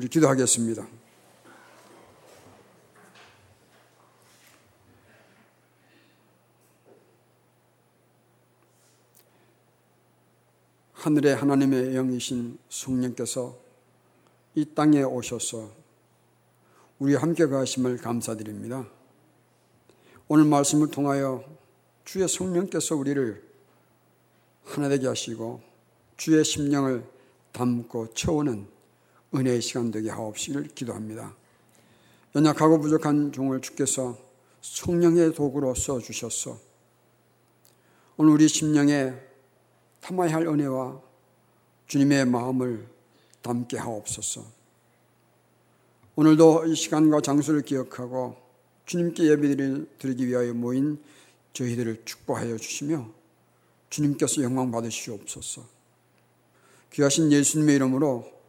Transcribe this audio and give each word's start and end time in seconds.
우리 0.00 0.08
기도하겠습니다. 0.08 0.88
하늘의 10.94 11.36
하나님의 11.36 11.92
영이신 11.92 12.58
성령께서 12.70 13.58
이 14.54 14.64
땅에 14.74 15.02
오셔서 15.02 15.70
우리 16.98 17.14
함께 17.14 17.44
가심을 17.44 17.98
감사드립니다. 17.98 18.88
오늘 20.28 20.46
말씀을 20.46 20.90
통하여 20.90 21.44
주의 22.06 22.26
성령께서 22.26 22.96
우리를 22.96 23.44
하나 24.64 24.88
되게 24.88 25.06
하시고 25.08 25.60
주의 26.16 26.42
심령을 26.42 27.04
담고 27.52 28.14
채우는 28.14 28.79
은혜의 29.34 29.62
시간 29.62 29.90
되게 29.90 30.10
하옵시기를 30.10 30.68
기도합니다. 30.74 31.34
연약하고 32.34 32.80
부족한 32.80 33.32
종을 33.32 33.60
주께서 33.60 34.18
성령의 34.60 35.34
도구로 35.34 35.74
써주셨어. 35.74 36.58
오늘 38.16 38.32
우리 38.32 38.48
심령에 38.48 39.14
담아야 40.00 40.34
할 40.34 40.46
은혜와 40.46 41.00
주님의 41.86 42.26
마음을 42.26 42.86
담게 43.42 43.78
하옵소서. 43.78 44.44
오늘도 46.16 46.66
이 46.66 46.74
시간과 46.74 47.20
장소를 47.20 47.62
기억하고 47.62 48.36
주님께 48.86 49.24
예배를 49.30 49.88
드리기 49.98 50.26
위하여 50.26 50.52
모인 50.52 51.02
저희들을 51.52 52.02
축복하여 52.04 52.56
주시며 52.58 53.08
주님께서 53.88 54.42
영광 54.42 54.70
받으시옵소서. 54.70 55.64
귀하신 56.92 57.32
예수님의 57.32 57.76
이름으로 57.76 58.39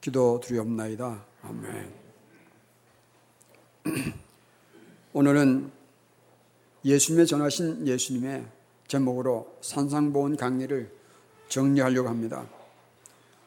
기도 0.00 0.40
드리옵나이다. 0.40 1.26
아멘. 1.42 1.92
오늘은 5.12 5.70
예수님의 6.86 7.26
전하신 7.26 7.86
예수님의 7.86 8.46
제목으로 8.88 9.58
산상보온 9.60 10.38
강의를 10.38 10.90
정리하려고 11.50 12.08
합니다. 12.08 12.48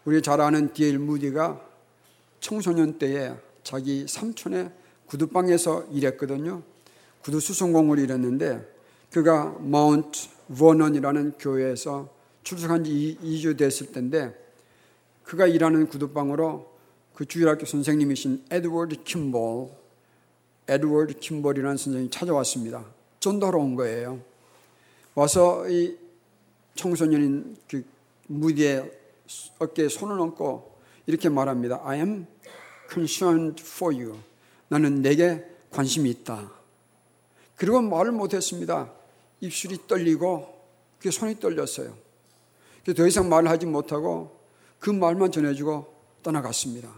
우리 0.05 0.21
잘 0.21 0.41
아는 0.41 0.73
디엘 0.73 0.99
무디가 0.99 1.59
청소년 2.39 2.99
때에 2.99 3.33
자기 3.63 4.05
삼촌의 4.07 4.71
구두방에서 5.07 5.87
일했거든요. 5.91 6.61
구두 7.23 7.39
수선공을 7.39 7.97
일했는데 7.97 8.63
그가 9.11 9.55
마운트 9.59 10.29
버넌이라는 10.55 11.33
교회에서 11.39 12.09
출석한 12.43 12.83
지 12.83 13.17
2주 13.23 13.57
됐을 13.57 13.91
때인데 13.91 14.42
그가 15.23 15.47
일하는 15.47 15.87
구두방으로 15.87 16.71
그 17.13 17.25
주일학교 17.25 17.65
선생님이신 17.65 18.45
에드워드 18.49 19.03
킴볼, 19.03 19.69
에드워드 20.67 21.19
킴볼이라는 21.19 21.77
선생님이 21.77 22.09
찾아왔습니다. 22.09 22.85
전도하러 23.19 23.59
온 23.59 23.75
거예요. 23.75 24.19
와서 25.15 25.67
이 25.69 25.97
청소년인 26.75 27.55
그 27.69 27.85
무디의 28.27 28.91
어깨에 29.59 29.89
손을 29.89 30.19
얹고 30.19 30.73
이렇게 31.05 31.29
말합니다. 31.29 31.81
I 31.83 31.99
am 31.99 32.25
concerned 32.91 33.63
for 33.63 33.95
you. 33.95 34.17
나는 34.67 35.01
내게 35.01 35.45
관심이 35.69 36.09
있다. 36.09 36.51
그리고 37.55 37.81
말을 37.81 38.11
못했습니다. 38.11 38.91
입술이 39.39 39.87
떨리고 39.87 40.53
그 40.99 41.11
손이 41.11 41.39
떨렸어요. 41.39 41.95
더 42.95 43.07
이상 43.07 43.29
말을 43.29 43.49
하지 43.49 43.65
못하고 43.65 44.42
그 44.83 44.89
말만 44.89 45.31
전해주고 45.31 45.93
떠나갔습니다. 46.23 46.89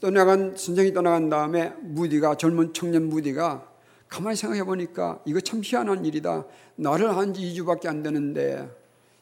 떠나간 0.00 0.56
선생이 0.56 0.92
떠나간 0.92 1.30
다음에 1.30 1.72
무디가 1.80 2.34
젊은 2.34 2.72
청년 2.72 3.08
무디가 3.08 3.70
가만히 4.08 4.34
생각해 4.34 4.64
보니까 4.64 5.20
이거 5.26 5.40
참 5.40 5.60
희한한 5.62 6.04
일이다. 6.04 6.44
나를 6.74 7.16
한 7.16 7.32
지 7.32 7.42
2주밖에 7.42 7.86
안 7.86 8.02
되는데 8.02 8.68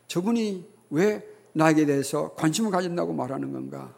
저분이 0.07 0.67
왜 0.89 1.23
나에게 1.53 1.85
대해서 1.85 2.33
관심을 2.35 2.71
가진다고 2.71 3.13
말하는 3.13 3.53
건가? 3.53 3.95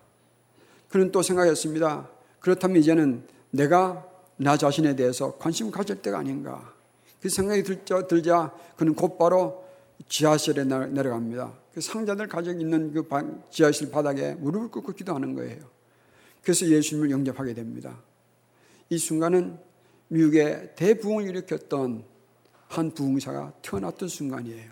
그는 0.89 1.13
또 1.13 1.23
생각했습니다. 1.23 2.09
그렇다면 2.41 2.79
이제는 2.79 3.29
내가 3.51 4.09
나 4.39 4.57
자신에 4.57 4.97
대해서 4.97 5.37
관심을 5.37 5.71
가질 5.71 6.03
때가 6.03 6.19
아닌가. 6.19 6.75
그 7.23 7.29
생각이 7.29 7.63
들자, 7.63 8.09
들자 8.09 8.53
그는 8.77 8.97
곧바로 8.97 9.63
지하실에 10.09 10.65
내려갑니다. 10.65 11.60
그 11.81 11.85
상자들 11.85 12.29
가지고 12.29 12.61
있는 12.61 12.93
그 12.93 13.09
지하실 13.51 13.91
바닥에 13.91 14.35
무릎을 14.35 14.69
꿇고 14.69 14.93
기도하는 14.93 15.35
거예요. 15.35 15.65
그래서 16.43 16.67
예수님을 16.67 17.11
영접하게 17.11 17.55
됩니다. 17.55 18.03
이 18.91 18.99
순간은 18.99 19.59
미국의 20.09 20.73
대부흥을 20.77 21.27
일으켰던 21.29 22.05
한 22.69 22.91
부흥사가 22.91 23.55
태어났던 23.63 24.11
순간이에요. 24.11 24.71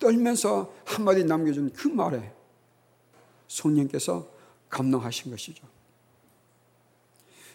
떨면서 0.00 0.74
한마디 0.84 1.22
남겨준 1.22 1.72
그 1.74 1.86
말에 1.86 2.32
성령께서 3.46 4.28
감동하신 4.68 5.30
것이죠. 5.30 5.64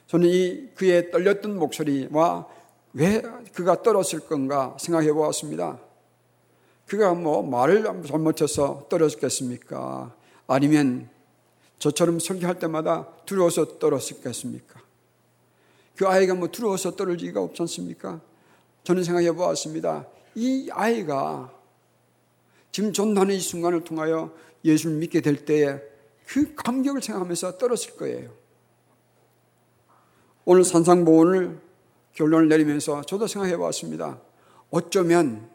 저는 0.07 0.29
이 0.29 0.69
그의 0.75 1.11
떨렸던 1.11 1.59
목소리와 1.59 2.47
왜 2.93 3.21
그가 3.53 3.81
떨었을 3.81 4.21
건가 4.21 4.77
생각해 4.79 5.11
보았습니다. 5.11 5.84
그가 6.87 7.13
뭐 7.13 7.41
말을 7.41 7.83
잘못해서 8.05 8.85
떨어졌겠습니까? 8.89 10.15
아니면 10.47 11.09
저처럼 11.79 12.19
설교할 12.19 12.59
때마다 12.59 13.07
두려워서 13.25 13.79
떨었겠습니까? 13.79 14.81
그 15.95 16.07
아이가 16.07 16.35
뭐 16.35 16.49
두려워서 16.49 16.95
떨어지기가 16.95 17.41
없지 17.41 17.61
않습니까? 17.63 18.21
저는 18.83 19.03
생각해 19.03 19.31
보았습니다. 19.31 20.05
이 20.35 20.69
아이가 20.71 21.51
지금 22.71 22.91
전도하는 22.93 23.35
이 23.35 23.39
순간을 23.39 23.83
통하여 23.83 24.31
예수를 24.63 24.97
믿게 24.97 25.21
될 25.21 25.45
때에 25.45 25.79
그 26.27 26.53
감격을 26.55 27.01
생각하면서 27.01 27.57
떨었을 27.57 27.95
거예요. 27.95 28.31
오늘 30.43 30.63
산상보원을 30.63 31.59
결론을 32.13 32.47
내리면서 32.49 33.01
저도 33.03 33.27
생각해 33.27 33.57
보았습니다. 33.57 34.19
어쩌면 34.69 35.49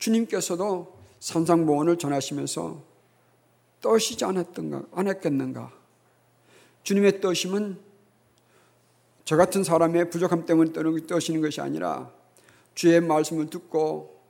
주님께서도 0.00 0.98
산상보원을 1.20 1.98
전하시면서 1.98 2.82
떠시지 3.80 4.24
않았던가, 4.24 4.82
안 4.92 5.06
했겠는가. 5.06 5.72
주님의 6.82 7.20
떠심은 7.20 7.78
저 9.24 9.36
같은 9.36 9.62
사람의 9.62 10.10
부족함 10.10 10.44
때문에 10.46 10.72
떠시는 11.06 11.40
것이 11.40 11.60
아니라 11.60 12.10
주의 12.74 13.00
말씀을 13.00 13.48
듣고 13.48 14.20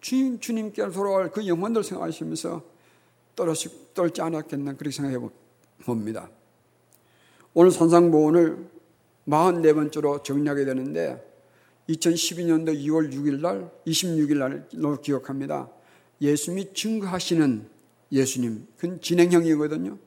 주님, 0.00 0.38
주님께로 0.38 0.92
돌아갈 0.92 1.32
그 1.32 1.46
영혼들 1.46 1.82
생각하시면서 1.82 2.62
떨어지, 3.34 3.94
떨지 3.94 4.20
않았겠나 4.20 4.74
그렇게 4.74 4.94
생각해 4.94 5.18
봅니다. 5.84 6.28
오늘 7.54 7.70
산상보원을 7.70 8.70
44번째로 9.26 10.22
정리하게 10.22 10.66
되는데 10.66 11.33
2012년도 11.88 12.74
2월 12.86 13.12
6일 13.12 13.40
날, 13.40 13.70
26일 13.86 14.38
날로 14.38 15.00
기억합니다. 15.00 15.68
예수님이 16.20 16.72
증거하시는 16.72 17.68
예수님, 18.12 18.66
그건 18.76 19.00
진행형이거든요. 19.00 19.98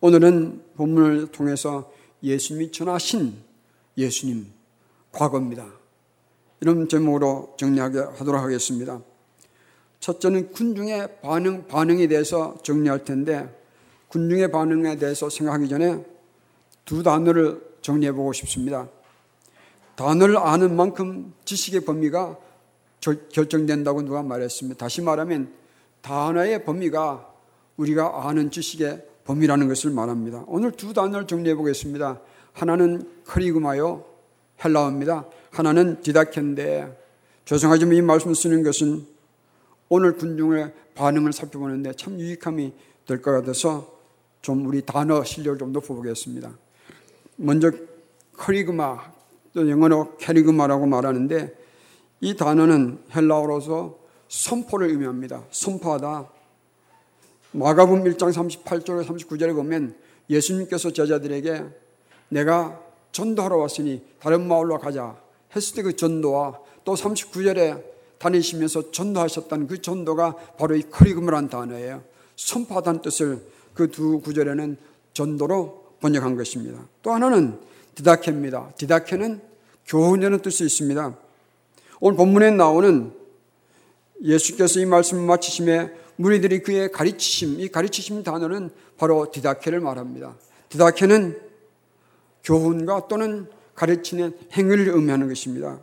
오늘은 0.00 0.62
본문을 0.76 1.28
통해서 1.28 1.92
예수님이 2.22 2.70
전하신 2.70 3.34
예수님, 3.96 4.46
과거입니다. 5.12 5.66
이런 6.60 6.88
제목으로 6.88 7.54
정리하도록 7.58 8.40
하겠습니다. 8.42 9.02
첫째는 10.00 10.52
군중의 10.52 11.20
반응, 11.22 11.66
반응에 11.66 12.06
대해서 12.06 12.56
정리할 12.62 13.04
텐데, 13.04 13.48
군중의 14.08 14.52
반응에 14.52 14.96
대해서 14.96 15.30
생각하기 15.30 15.68
전에 15.68 16.04
두 16.84 17.02
단어를 17.02 17.60
정리해 17.80 18.12
보고 18.12 18.32
싶습니다. 18.32 18.88
단어를 19.96 20.36
아는 20.38 20.76
만큼 20.76 21.32
지식의 21.44 21.84
범위가 21.84 22.38
결정된다고 23.30 24.02
누가 24.02 24.22
말했습니다. 24.22 24.78
다시 24.78 25.02
말하면 25.02 25.52
단어의 26.00 26.64
범위가 26.64 27.32
우리가 27.76 28.28
아는 28.28 28.50
지식의 28.50 29.06
범위라는 29.24 29.68
것을 29.68 29.90
말합니다. 29.90 30.44
오늘 30.46 30.72
두 30.72 30.92
단어를 30.92 31.26
정리해 31.26 31.54
보겠습니다. 31.54 32.20
하나는 32.52 33.08
커리그마요, 33.26 34.04
헬라어입니다. 34.64 35.26
하나는 35.50 36.00
디다켄데 36.02 37.00
죄송하지만 37.44 37.94
이 37.94 38.02
말씀을 38.02 38.34
쓰는 38.34 38.62
것은 38.62 39.06
오늘 39.88 40.16
군중의 40.16 40.72
반응을 40.94 41.32
살펴보는데 41.32 41.92
참 41.94 42.18
유익함이 42.18 42.72
될 43.06 43.20
것 43.20 43.32
같아서 43.32 43.98
좀 44.40 44.66
우리 44.66 44.82
단어 44.82 45.22
실력을 45.24 45.58
좀 45.58 45.72
높여보겠습니다. 45.72 46.52
먼저 47.36 47.70
커리그마 48.36 49.13
또 49.54 49.70
영어로 49.70 50.16
캐리그마라고 50.18 50.86
말하는데 50.86 51.54
이 52.20 52.36
단어는 52.36 52.98
헬라어로서 53.14 53.96
선포를 54.28 54.88
의미합니다. 54.90 55.44
선포하다. 55.50 56.28
마가복음 57.52 58.04
1장 58.04 58.32
38절 58.32 59.04
39절에 59.06 59.54
보면 59.54 59.94
예수님께서 60.28 60.92
제자들에게 60.92 61.64
내가 62.30 62.80
전도하러 63.12 63.56
왔으니 63.58 64.02
다른 64.20 64.48
마을로 64.48 64.78
가자 64.78 65.16
했을 65.54 65.76
때 65.76 65.82
그 65.82 65.94
전도와 65.94 66.58
또 66.84 66.94
39절에 66.94 67.82
다니시면서 68.18 68.90
전도하셨던 68.90 69.68
그 69.68 69.80
전도가 69.80 70.34
바로 70.58 70.74
이 70.74 70.82
커리그마란 70.82 71.48
단어예요. 71.48 72.02
선포하다는 72.36 73.02
뜻을 73.02 73.40
그 73.74 73.88
두 73.90 74.20
구절에는 74.20 74.76
전도로 75.12 75.84
번역한 76.00 76.36
것입니다. 76.36 76.86
또 77.02 77.12
하나는 77.12 77.58
디다케입니다. 77.94 78.72
디다케는 78.76 79.40
교훈이라는 79.86 80.40
뜻이 80.40 80.64
있습니다. 80.64 81.16
오늘 82.00 82.16
본문에 82.16 82.50
나오는 82.52 83.12
예수께서 84.22 84.80
이 84.80 84.86
말씀을 84.86 85.24
마치심에 85.26 85.92
무리들이 86.16 86.62
그의 86.62 86.92
가르치심, 86.92 87.60
이 87.60 87.68
가르치심 87.68 88.22
단어는 88.22 88.70
바로 88.96 89.30
디다케를 89.30 89.80
말합니다. 89.80 90.36
디다케는 90.68 91.40
교훈과 92.44 93.08
또는 93.08 93.48
가르치는 93.74 94.36
행위를 94.52 94.88
의미하는 94.88 95.28
것입니다. 95.28 95.80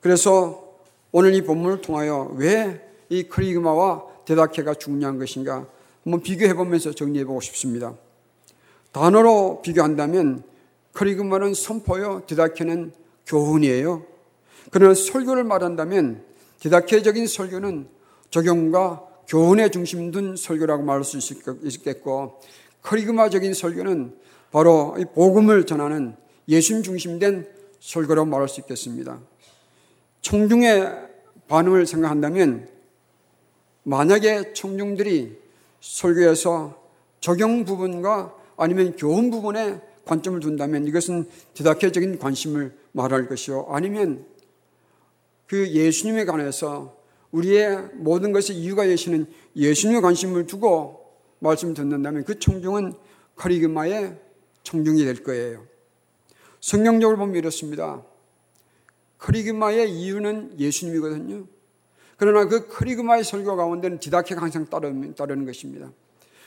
그래서 0.00 0.76
오늘 1.12 1.34
이 1.34 1.42
본문을 1.42 1.80
통하여 1.80 2.32
왜 2.36 2.90
이 3.10 3.24
크리그마와 3.24 4.06
디다케가 4.24 4.74
중요한 4.74 5.18
것인가 5.18 5.66
한번 6.04 6.22
비교해 6.22 6.54
보면서 6.54 6.92
정리해 6.92 7.24
보고 7.24 7.40
싶습니다. 7.40 7.94
단어로 8.92 9.60
비교한다면 9.62 10.44
크리그마는 10.92 11.54
선포요, 11.54 12.22
디다케는 12.26 12.92
교훈이에요. 13.26 14.04
그러나 14.70 14.94
설교를 14.94 15.44
말한다면 15.44 16.24
디다케적인 16.60 17.26
설교는 17.26 17.88
적용과 18.30 19.06
교훈에 19.28 19.70
중심 19.70 20.10
둔 20.10 20.36
설교라고 20.36 20.82
말할 20.82 21.04
수 21.04 21.18
있겠고 21.62 22.40
크리그마적인 22.82 23.54
설교는 23.54 24.16
바로 24.50 24.96
이 24.98 25.04
복음을 25.04 25.64
전하는 25.64 26.16
예수님 26.48 26.82
중심된 26.82 27.48
설교라고 27.78 28.28
말할 28.28 28.48
수 28.48 28.60
있겠습니다. 28.60 29.20
청중의 30.22 31.10
반응을 31.48 31.86
생각한다면 31.86 32.68
만약에 33.84 34.52
청중들이 34.52 35.38
설교에서 35.80 36.80
적용 37.20 37.64
부분과 37.64 38.34
아니면 38.56 38.96
교훈 38.96 39.30
부분에 39.30 39.80
관점을 40.10 40.40
둔다면 40.40 40.88
이것은 40.88 41.28
디다케적인 41.54 42.18
관심을 42.18 42.76
말할 42.90 43.28
것이요. 43.28 43.66
아니면 43.70 44.26
그 45.46 45.68
예수님에 45.68 46.24
관해서 46.24 46.98
우리의 47.30 47.90
모든 47.94 48.32
것의 48.32 48.58
이유가 48.58 48.82
되시는 48.84 49.26
예수님에 49.54 50.00
관심을 50.00 50.46
두고 50.46 51.12
말씀 51.38 51.74
듣는다면 51.74 52.24
그 52.24 52.40
청중은 52.40 52.94
카리그마의 53.36 54.18
청중이 54.64 55.04
될 55.04 55.22
거예요. 55.22 55.64
성경적으로 56.60 57.16
보면 57.16 57.36
이렇습니다. 57.36 58.04
크리그마의 59.18 59.90
이유는 59.92 60.58
예수님이거든요. 60.58 61.46
그러나 62.16 62.46
그 62.48 62.66
크리그마의 62.66 63.22
설교 63.22 63.54
가운데는 63.56 64.00
디다케가 64.00 64.42
항상 64.42 64.66
따르는 64.66 65.46
것입니다. 65.46 65.92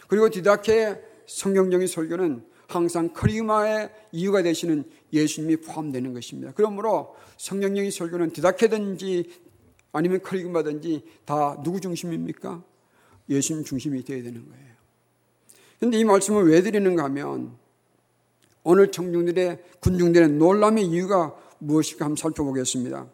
그리고 0.07 0.29
디다케의 0.29 1.01
성경적인 1.25 1.87
설교는 1.87 2.52
항상 2.67 3.09
크리그마의 3.13 3.91
이유가 4.11 4.41
되시는 4.41 4.83
예수님이 5.11 5.57
포함되는 5.57 6.13
것입니다. 6.13 6.53
그러므로 6.55 7.15
성경적인 7.37 7.91
설교는 7.91 8.31
디다케든지 8.33 9.29
아니면 9.91 10.21
크리그마든지 10.21 11.03
다 11.25 11.61
누구 11.63 11.79
중심입니까? 11.79 12.63
예수님 13.29 13.63
중심이 13.63 14.03
되어야 14.03 14.23
되는 14.23 14.47
거예요. 14.49 14.73
그런데 15.79 15.99
이 15.99 16.03
말씀을 16.03 16.49
왜 16.49 16.61
드리는가 16.61 17.03
하면 17.05 17.55
오늘 18.63 18.91
청중들의 18.91 19.63
군중들의 19.81 20.29
놀람의 20.29 20.85
이유가 20.85 21.35
무엇일까 21.59 22.05
한번 22.05 22.15
살펴보겠습니다. 22.15 23.07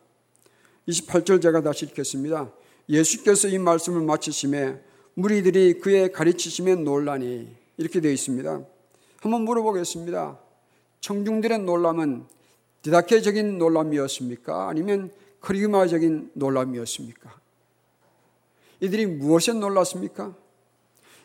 28절 0.87 1.41
제가 1.41 1.61
다시 1.61 1.85
읽겠습니다. 1.85 2.51
예수께서 2.87 3.47
이 3.47 3.57
말씀을 3.57 4.01
마치심에 4.01 4.79
무리들이 5.13 5.79
그의 5.79 6.11
가르치심에 6.11 6.75
놀라니 6.75 7.47
이렇게 7.77 7.99
되어 8.01 8.11
있습니다. 8.11 8.63
한번 9.21 9.42
물어보겠습니다. 9.44 10.39
청중들의 11.01 11.60
놀람은 11.60 12.25
디다케적인 12.81 13.57
놀람이었습니까? 13.57 14.69
아니면 14.69 15.12
크리마적인 15.42 16.31
놀람이었습니까? 16.33 17.39
이들이 18.81 19.06
무엇에 19.06 19.54
놀랐습니까? 19.54 20.33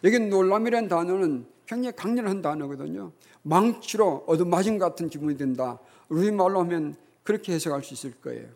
여기 0.02 0.18
놀람이라는 0.18 0.88
단어는 0.88 1.46
굉장히 1.66 1.96
강렬한 1.96 2.42
단어거든요. 2.42 3.12
망치로 3.42 4.24
얻어맞은 4.26 4.78
같은 4.78 5.08
기분이 5.08 5.36
든다. 5.36 5.78
우리 6.08 6.30
말로 6.30 6.60
하면 6.60 6.96
그렇게 7.22 7.52
해석할 7.52 7.82
수 7.82 7.94
있을 7.94 8.12
거예요. 8.20 8.48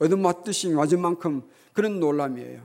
얻어맞듯이 0.00 0.70
맞은 0.70 1.00
만큼 1.00 1.42
그런 1.72 2.00
놀람이에요. 2.00 2.62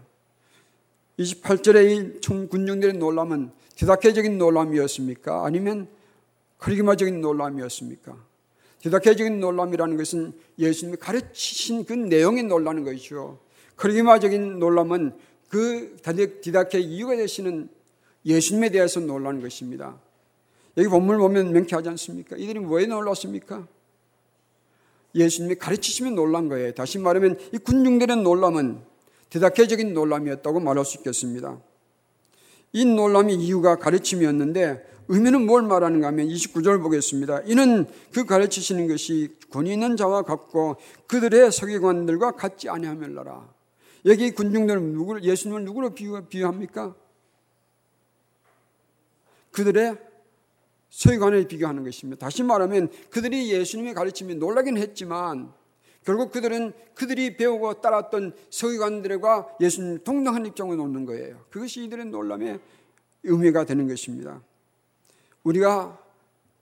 28절의 1.19 2.21
이 2.21 2.47
군중들의 2.47 2.97
놀람은 2.97 3.51
디다케적인 3.75 4.37
놀람이었습니까? 4.37 5.45
아니면 5.45 5.87
크리기마적인 6.59 7.21
놀람이었습니까? 7.21 8.15
디다케적인 8.81 9.39
놀람이라는 9.39 9.97
것은 9.97 10.33
예수님이 10.57 10.97
가르치신 10.97 11.85
그 11.85 11.93
내용에 11.93 12.43
놀라는 12.43 12.83
것이죠. 12.85 13.39
크리기마적인 13.75 14.59
놀람은 14.59 15.13
그 15.49 15.97
디다케의 16.41 16.83
이유가 16.85 17.15
되시는 17.15 17.69
예수님에 18.25 18.69
대해서 18.69 18.99
놀라는 18.99 19.41
것입니다. 19.41 19.99
여기 20.77 20.87
본문을 20.87 21.19
보면 21.19 21.51
명쾌하지 21.51 21.89
않습니까? 21.89 22.37
이들이 22.37 22.59
왜 22.69 22.85
놀랐습니까? 22.85 23.67
예수님이 25.15 25.55
가르치시면 25.55 26.15
놀란 26.15 26.47
거예요. 26.47 26.73
다시 26.73 26.99
말하면 26.99 27.37
이 27.53 27.57
군중들의 27.57 28.17
놀람은 28.17 28.81
대다케적인 29.29 29.93
놀람이었다고 29.93 30.59
말할 30.59 30.85
수 30.85 30.97
있겠습니다. 30.97 31.59
이 32.71 32.85
놀람의 32.85 33.35
이유가 33.35 33.77
가르침이었는데 33.77 34.87
의미는 35.09 35.47
뭘 35.47 35.63
말하는가 35.63 36.07
하면 36.07 36.27
29절 36.27 36.81
보겠습니다. 36.83 37.41
이는 37.45 37.87
그 38.13 38.25
가르치시는 38.25 38.87
것이 38.87 39.35
권위 39.49 39.73
있는 39.73 39.97
자와 39.97 40.21
같고 40.21 40.77
그들의 41.07 41.51
서기관들과 41.51 42.33
같지 42.33 42.69
아니하멜라라. 42.69 43.49
여기 44.05 44.29
군중들은 44.29 44.93
누구를 44.93 45.23
예수님을 45.23 45.65
누구로 45.65 45.95
비유합니까? 45.95 46.95
그들의 49.51 49.97
서기관을 50.91 51.47
비교하는 51.47 51.83
것입니다. 51.83 52.23
다시 52.23 52.43
말하면 52.43 52.89
그들이 53.09 53.51
예수님의 53.51 53.95
가르침이 53.95 54.35
놀라긴 54.35 54.77
했지만 54.77 55.51
결국 56.05 56.31
그들은 56.31 56.71
그들이 56.93 57.35
배우고 57.35 57.81
따랐던 57.81 58.33
서기관들과 58.51 59.57
예수님 59.59 60.03
동등한 60.03 60.45
입장을 60.45 60.77
놓는 60.77 61.05
거예요. 61.05 61.45
그것이 61.49 61.83
이들의 61.85 62.05
놀람의 62.05 62.59
의미가 63.23 63.65
되는 63.65 63.87
것입니다. 63.87 64.41
우리가 65.49 65.99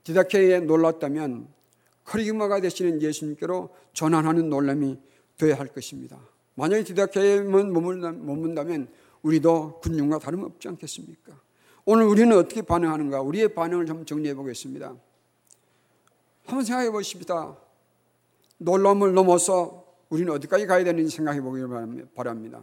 디다케에 0.04 0.60
놀랐다면 0.60 1.48
커리그마가 2.04 2.60
되시는 2.60 3.02
예수님께로 3.02 3.68
전환하는 3.92 4.48
놀람이 4.48 4.98
되어야 5.36 5.58
할 5.58 5.66
것입니다. 5.68 6.18
만약에 6.54 6.84
디다케에만 6.84 7.72
머문다면 7.72 8.88
우리도 9.22 9.80
군중과 9.80 10.18
다름없지 10.20 10.68
않겠습니까? 10.68 11.38
오늘 11.84 12.04
우리는 12.06 12.34
어떻게 12.36 12.62
반응하는가? 12.62 13.20
우리의 13.20 13.54
반응을 13.54 13.84
좀 13.86 14.06
정리해 14.06 14.34
보겠습니다. 14.34 14.96
한번 16.46 16.64
생각해 16.64 16.90
보십시다. 16.90 17.56
놀람을 18.56 19.12
넘어서 19.12 19.84
우리는 20.08 20.32
어디까지 20.32 20.66
가야 20.66 20.82
되는지 20.84 21.14
생각해 21.14 21.42
보기 21.42 21.60
바랍니다. 22.14 22.62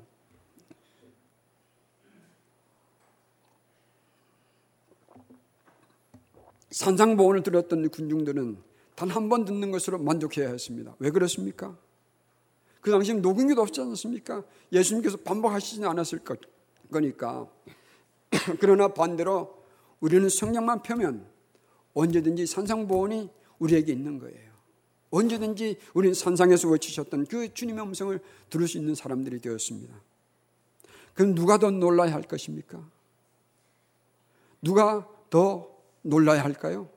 산상보원을 6.76 7.44
들었던 7.44 7.90
군중들은 7.90 8.58
단 8.96 9.10
한 9.10 9.30
번 9.30 9.46
듣는 9.46 9.72
것으로 9.72 9.98
만족해야 9.98 10.50
했습니다. 10.50 10.96
왜 11.00 11.10
그렇습니까? 11.10 11.78
그 12.82 12.92
당시엔 12.92 13.22
녹음기도 13.22 13.62
없지 13.62 13.82
않았습니까? 13.82 14.44
예수님께서 14.72 15.18
반복하시지 15.18 15.84
않았을 15.86 16.20
거니까. 16.92 17.50
그러나 18.60 18.90
반대로 18.90 19.64
우리는 20.00 20.28
성령만 20.30 20.82
펴면 20.84 21.26
언제든지 21.94 22.46
산상보원이 22.46 23.30
우리에게 23.60 23.92
있는 23.92 24.20
거예요. 24.20 24.54
언제든지 25.12 25.78
우리는 25.94 26.14
산상에서 26.14 26.70
외치셨던 26.70 27.26
그 27.28 27.54
주님의 27.54 27.86
음성을 27.86 28.20
들을 28.50 28.68
수 28.68 28.78
있는 28.78 28.96
사람들이 28.96 29.40
되었습니다. 29.40 29.94
그럼 31.14 31.36
누가 31.36 31.58
더 31.58 31.72
놀라야 31.72 32.14
할 32.14 32.24
것입니까? 32.24 32.86
누가 34.62 35.08
더 35.30 35.75
놀라야 36.06 36.44
할까요? 36.44 36.88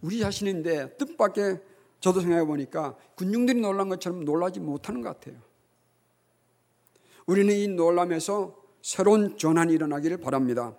우리 0.00 0.20
자신인데 0.20 0.96
뜻밖의 0.98 1.60
저도 2.00 2.20
생각해 2.20 2.44
보니까 2.44 2.94
군중들이 3.16 3.60
놀란 3.60 3.88
것처럼 3.88 4.24
놀라지 4.24 4.60
못하는 4.60 5.02
것 5.02 5.08
같아요. 5.08 5.40
우리는 7.26 7.52
이 7.52 7.66
놀람에서 7.66 8.54
새로운 8.82 9.36
전환이 9.36 9.72
일어나기를 9.72 10.18
바랍니다. 10.18 10.76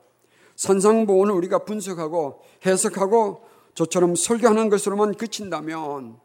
산상보원을 0.55 1.33
우리가 1.35 1.65
분석하고 1.65 2.41
해석하고 2.65 3.45
저처럼 3.73 4.15
설교하는 4.15 4.69
것으로만 4.69 5.15
그친다면 5.15 6.17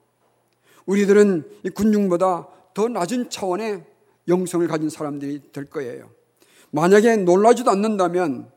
우리들은 0.86 1.50
이 1.64 1.70
군중보다 1.70 2.48
더 2.72 2.88
낮은 2.88 3.30
차원의 3.30 3.84
영성을 4.28 4.66
가진 4.68 4.88
사람들이 4.88 5.52
될 5.52 5.64
거예요. 5.64 6.10
만약에 6.70 7.16
놀라지도 7.16 7.70
않는다면 7.70 8.50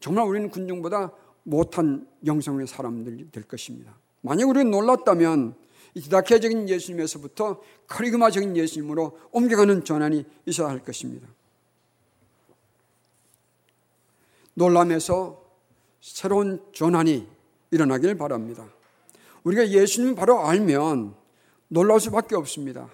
정말 0.00 0.26
우리는 0.26 0.50
군중보다 0.50 1.12
못한 1.44 2.06
영성의 2.26 2.66
사람들이 2.66 3.30
될 3.30 3.44
것입니다. 3.44 3.94
만약 4.22 4.48
우리가 4.48 4.64
놀랐다면 4.68 5.54
이 5.94 6.00
디다케적인 6.00 6.68
예수님에서부터 6.68 7.62
카리그마적인 7.86 8.56
예수님으로 8.56 9.18
옮겨가는 9.30 9.84
전환이 9.84 10.24
있어야 10.46 10.68
할 10.68 10.80
것입니다. 10.82 11.28
놀람에서 14.54 15.40
새로운 16.00 16.60
전환이 16.72 17.26
일어나길 17.70 18.16
바랍니다. 18.16 18.66
우리가 19.44 19.68
예수님 19.68 20.14
바로 20.14 20.40
알면 20.46 21.14
놀랄 21.68 22.00
수밖에 22.00 22.34
없습니다. 22.34 22.88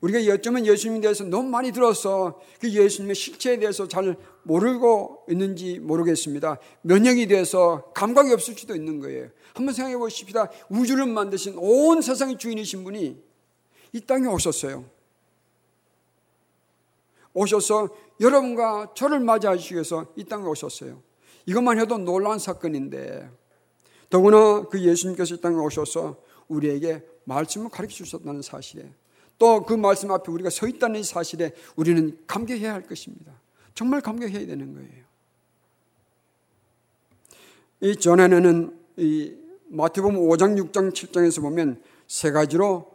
우리가 0.00 0.26
여쩌면 0.26 0.64
예수님에 0.64 1.00
대해서 1.00 1.24
너무 1.24 1.48
많이 1.48 1.72
들어서 1.72 2.40
그 2.58 2.70
예수님의 2.70 3.14
실체에 3.14 3.58
대해서 3.58 3.86
잘 3.86 4.16
모르고 4.44 5.24
있는지 5.28 5.78
모르겠습니다. 5.78 6.58
면역이 6.82 7.26
돼서 7.26 7.92
감각이 7.94 8.32
없을 8.32 8.56
수도 8.56 8.74
있는 8.74 9.00
거예요. 9.00 9.28
한번 9.54 9.74
생각해 9.74 9.96
보십시다. 9.98 10.50
우주를 10.70 11.06
만드신 11.06 11.54
온 11.58 12.00
세상의 12.00 12.38
주인이신 12.38 12.84
분이 12.84 13.22
이 13.92 14.00
땅에 14.00 14.26
오셨어요. 14.26 14.84
오셔서 17.34 17.88
여러분과 18.20 18.92
저를 18.94 19.20
맞이하시기 19.20 19.74
위해서 19.74 20.06
이 20.16 20.24
땅에 20.24 20.44
오셨어요. 20.46 21.02
이것만 21.46 21.78
해도 21.78 21.98
놀라운 21.98 22.38
사건인데 22.38 23.30
더구나 24.08 24.62
그 24.68 24.80
예수님께서 24.82 25.36
이 25.36 25.40
땅에 25.40 25.56
오셔서 25.56 26.16
우리에게 26.48 27.04
말씀을 27.24 27.68
가르쳐 27.70 27.96
주셨다는 27.96 28.42
사실에 28.42 28.90
또 29.40 29.64
그 29.64 29.72
말씀 29.72 30.10
앞에 30.10 30.30
우리가 30.30 30.50
서 30.50 30.68
있다는 30.68 31.02
사실에 31.02 31.52
우리는 31.74 32.16
감격해야 32.26 32.74
할 32.74 32.82
것입니다. 32.82 33.32
정말 33.74 34.02
감격해야 34.02 34.46
되는 34.46 34.74
거예요. 34.74 35.04
이 37.80 37.96
전에는 37.96 38.78
이 38.98 39.34
마태복음 39.68 40.16
5장, 40.16 40.58
6장, 40.60 40.92
7장에서 40.92 41.40
보면 41.40 41.82
세 42.06 42.30
가지로 42.30 42.90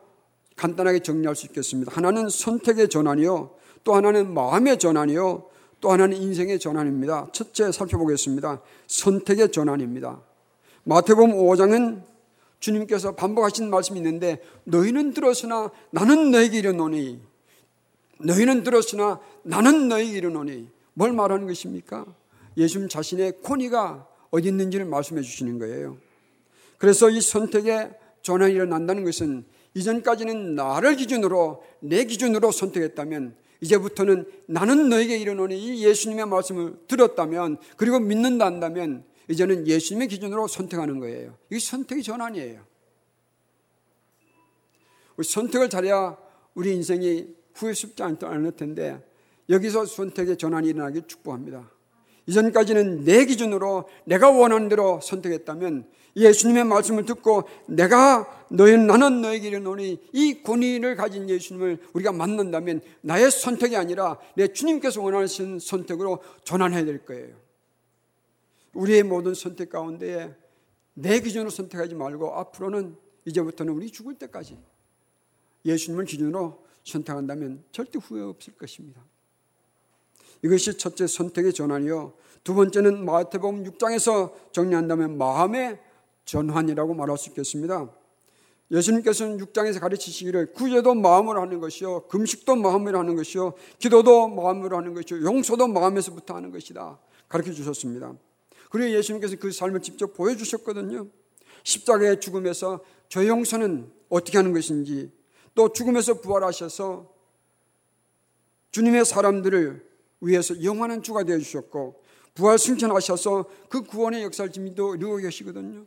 간단하게 0.55 0.99
정리할 0.99 1.35
수 1.35 1.47
있겠습니다. 1.47 1.91
하나는 1.95 2.29
선택의 2.29 2.89
전환이요. 2.89 3.55
또 3.83 3.95
하나는 3.95 4.31
마음의 4.31 4.77
전환이요. 4.77 5.49
또 5.81 5.91
하나는 5.91 6.15
인생의 6.15 6.59
전환입니다. 6.59 7.29
첫째 7.31 7.71
살펴보겠습니다. 7.71 8.61
선택의 8.85 9.51
전환입니다. 9.51 10.21
마태복음 10.83 11.31
5장은 11.31 12.03
주님께서 12.65 13.13
반복하신 13.15 13.69
말씀이 13.69 14.00
있는데 14.00 14.41
너희는 14.63 15.13
들었으나 15.13 15.69
나는 15.91 16.31
너에게 16.31 16.57
이르노니 16.60 17.22
너희는 18.19 18.63
들었으나 18.63 19.19
나는 19.43 19.88
너에게 19.88 20.12
이르노니 20.12 20.67
뭘 20.93 21.13
말하는 21.13 21.45
것입니까? 21.45 22.05
예수님 22.57 22.89
자신의 22.89 23.41
권위가 23.43 24.07
어디 24.31 24.48
있는지를 24.48 24.86
말씀해 24.86 25.22
주시는 25.22 25.60
거예요. 25.60 25.98
그래서 26.77 27.10
이 27.10 27.22
선택의 27.22 27.91
전환이 28.24 28.53
일어난다는 28.53 29.03
것은 29.03 29.45
이전까지는 29.75 30.55
나를 30.55 30.95
기준으로 30.95 31.63
내 31.81 32.05
기준으로 32.05 32.51
선택했다면 32.51 33.36
이제부터는 33.62 34.25
나는 34.48 34.89
너에게 34.89 35.17
이르노니 35.17 35.57
이 35.57 35.86
예수님의 35.86 36.25
말씀을 36.27 36.77
들었다면 36.88 37.57
그리고 37.77 38.00
믿는다 38.00 38.45
한다면 38.45 39.03
이제는 39.29 39.67
예수님의 39.67 40.08
기준으로 40.08 40.48
선택하는 40.48 41.00
거예요. 41.00 41.38
이게 41.50 41.60
선택의 41.60 42.03
전환이에요. 42.03 42.62
선택을 45.24 45.70
잘해야 45.70 46.17
우리 46.53 46.74
인생이 46.74 47.27
후회 47.53 47.74
쉽지 47.74 48.03
않을 48.03 48.51
텐데 48.51 49.01
여기서 49.50 49.86
선택의 49.86 50.38
전환이 50.38 50.70
일어나길 50.70 51.08
축복합니다. 51.08 51.72
이전까지는 52.27 53.05
내 53.05 53.25
기준으로 53.25 53.88
내가 54.05 54.29
원하는 54.29 54.67
대로 54.67 55.00
선택했다면 55.01 55.88
예수님의 56.15 56.63
말씀을 56.63 57.05
듣고 57.05 57.44
내가 57.67 58.46
너희는 58.50 58.88
나는 58.88 59.22
너에게 59.22 59.50
이르노니 59.50 60.00
이 60.13 60.41
권위를 60.44 60.96
가진 60.96 61.29
예수님을 61.29 61.79
우리가 61.94 62.13
만난다면 62.13 62.82
나의 63.01 63.29
선택이 63.29 63.75
아니라 63.75 64.17
내 64.36 64.48
주님께서 64.48 65.01
원하시는 65.01 65.60
선택으로 65.60 66.20
전환해야 66.44 66.86
될 66.86 67.05
거예요. 67.05 67.44
우리의 68.75 69.03
모든 69.03 69.34
선택 69.34 69.70
가운데에 69.70 70.36
내 70.94 71.20
기준으로 71.20 71.50
선택하지 71.50 71.96
말고 71.96 72.36
앞으로는 72.36 72.96
이제부터는 73.25 73.74
우리 73.74 73.89
죽을 73.89 74.15
때까지 74.15 74.58
예수님을 75.65 76.05
기준으로 76.05 76.63
선택한다면 76.84 77.63
절대 77.72 78.00
후회 78.00 78.22
없을 78.22 78.53
것입니다. 78.53 79.03
이것이 80.44 80.77
첫째 80.77 81.08
선택의 81.08 81.53
전환이요. 81.53 82.13
두 82.44 82.53
번째는 82.53 83.03
마태복음 83.03 83.63
6장에서 83.63 84.34
정리한다면 84.51 85.17
마음의 85.17 85.79
전환이라고 86.25 86.94
말할 86.94 87.17
수 87.17 87.29
있겠습니다. 87.29 87.89
예수님께서는 88.72 89.38
6장에서 89.39 89.79
가르치시기를 89.79 90.53
구제도 90.53 90.94
마음으로 90.94 91.41
하는 91.41 91.60
것이요. 91.60 92.08
금식도 92.08 92.55
마음으로 92.55 93.00
하는 93.00 93.15
것이요. 93.15 93.53
기도도 93.79 94.27
마음으로 94.27 94.77
하는 94.77 94.94
것이요. 94.94 95.24
용서도 95.24 95.67
마음에서부터 95.67 96.36
하는 96.36 96.51
것이다. 96.51 97.00
가르쳐 97.27 97.51
주셨습니다. 97.51 98.13
그리고 98.69 98.91
예수님께서 98.91 99.36
그 99.38 99.51
삶을 99.51 99.81
직접 99.81 100.13
보여주셨거든요. 100.13 101.07
십자가의 101.63 102.19
죽음에서 102.19 102.84
죄 103.10 103.27
용서는 103.27 103.91
어떻게 104.10 104.38
하는 104.38 104.53
것인지 104.53 105.12
또 105.53 105.72
죽음에서 105.72 106.22
부활하셔서 106.22 107.13
주님의 108.72 109.05
사람들을 109.05 109.89
위해서 110.22 110.63
영원한 110.63 111.01
주가 111.01 111.24
되어 111.24 111.38
주셨고 111.38 112.03
부활 112.34 112.60
승천하셔서 112.60 113.45
그 113.69 113.84
구원의 113.84 114.24
역사를 114.24 114.51
지금도 114.51 114.95
이루고 114.95 115.17
계시거든요. 115.17 115.86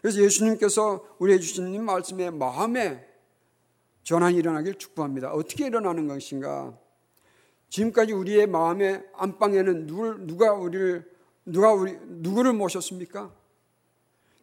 그래서 0.00 0.20
예수님께서 0.20 1.16
우리에게 1.18 1.40
주신 1.40 1.72
이 1.72 1.78
말씀에 1.78 2.30
마음에 2.30 3.06
전환이 4.02 4.38
일어나길 4.38 4.74
축복합니다. 4.74 5.32
어떻게 5.32 5.66
일어나는 5.66 6.08
것인가? 6.08 6.76
지금까지 7.68 8.12
우리의 8.12 8.46
마음의 8.48 9.04
안방에는 9.14 9.86
누가 10.26 10.52
우리를 10.54 11.09
누가 11.44 11.72
우리 11.72 11.96
누구를 12.00 12.52
모셨습니까? 12.52 13.34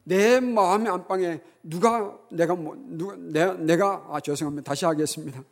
내 0.04 0.40
마음의 0.40 0.90
안방에 0.90 1.40
누가 1.62 2.18
내가 2.30 2.54
뭐 2.54 2.74
누가 2.76 3.14
내, 3.16 3.52
내가 3.54 4.06
아 4.08 4.20
죄송합니다. 4.20 4.68
다시 4.68 4.84
하겠습니다. 4.84 5.44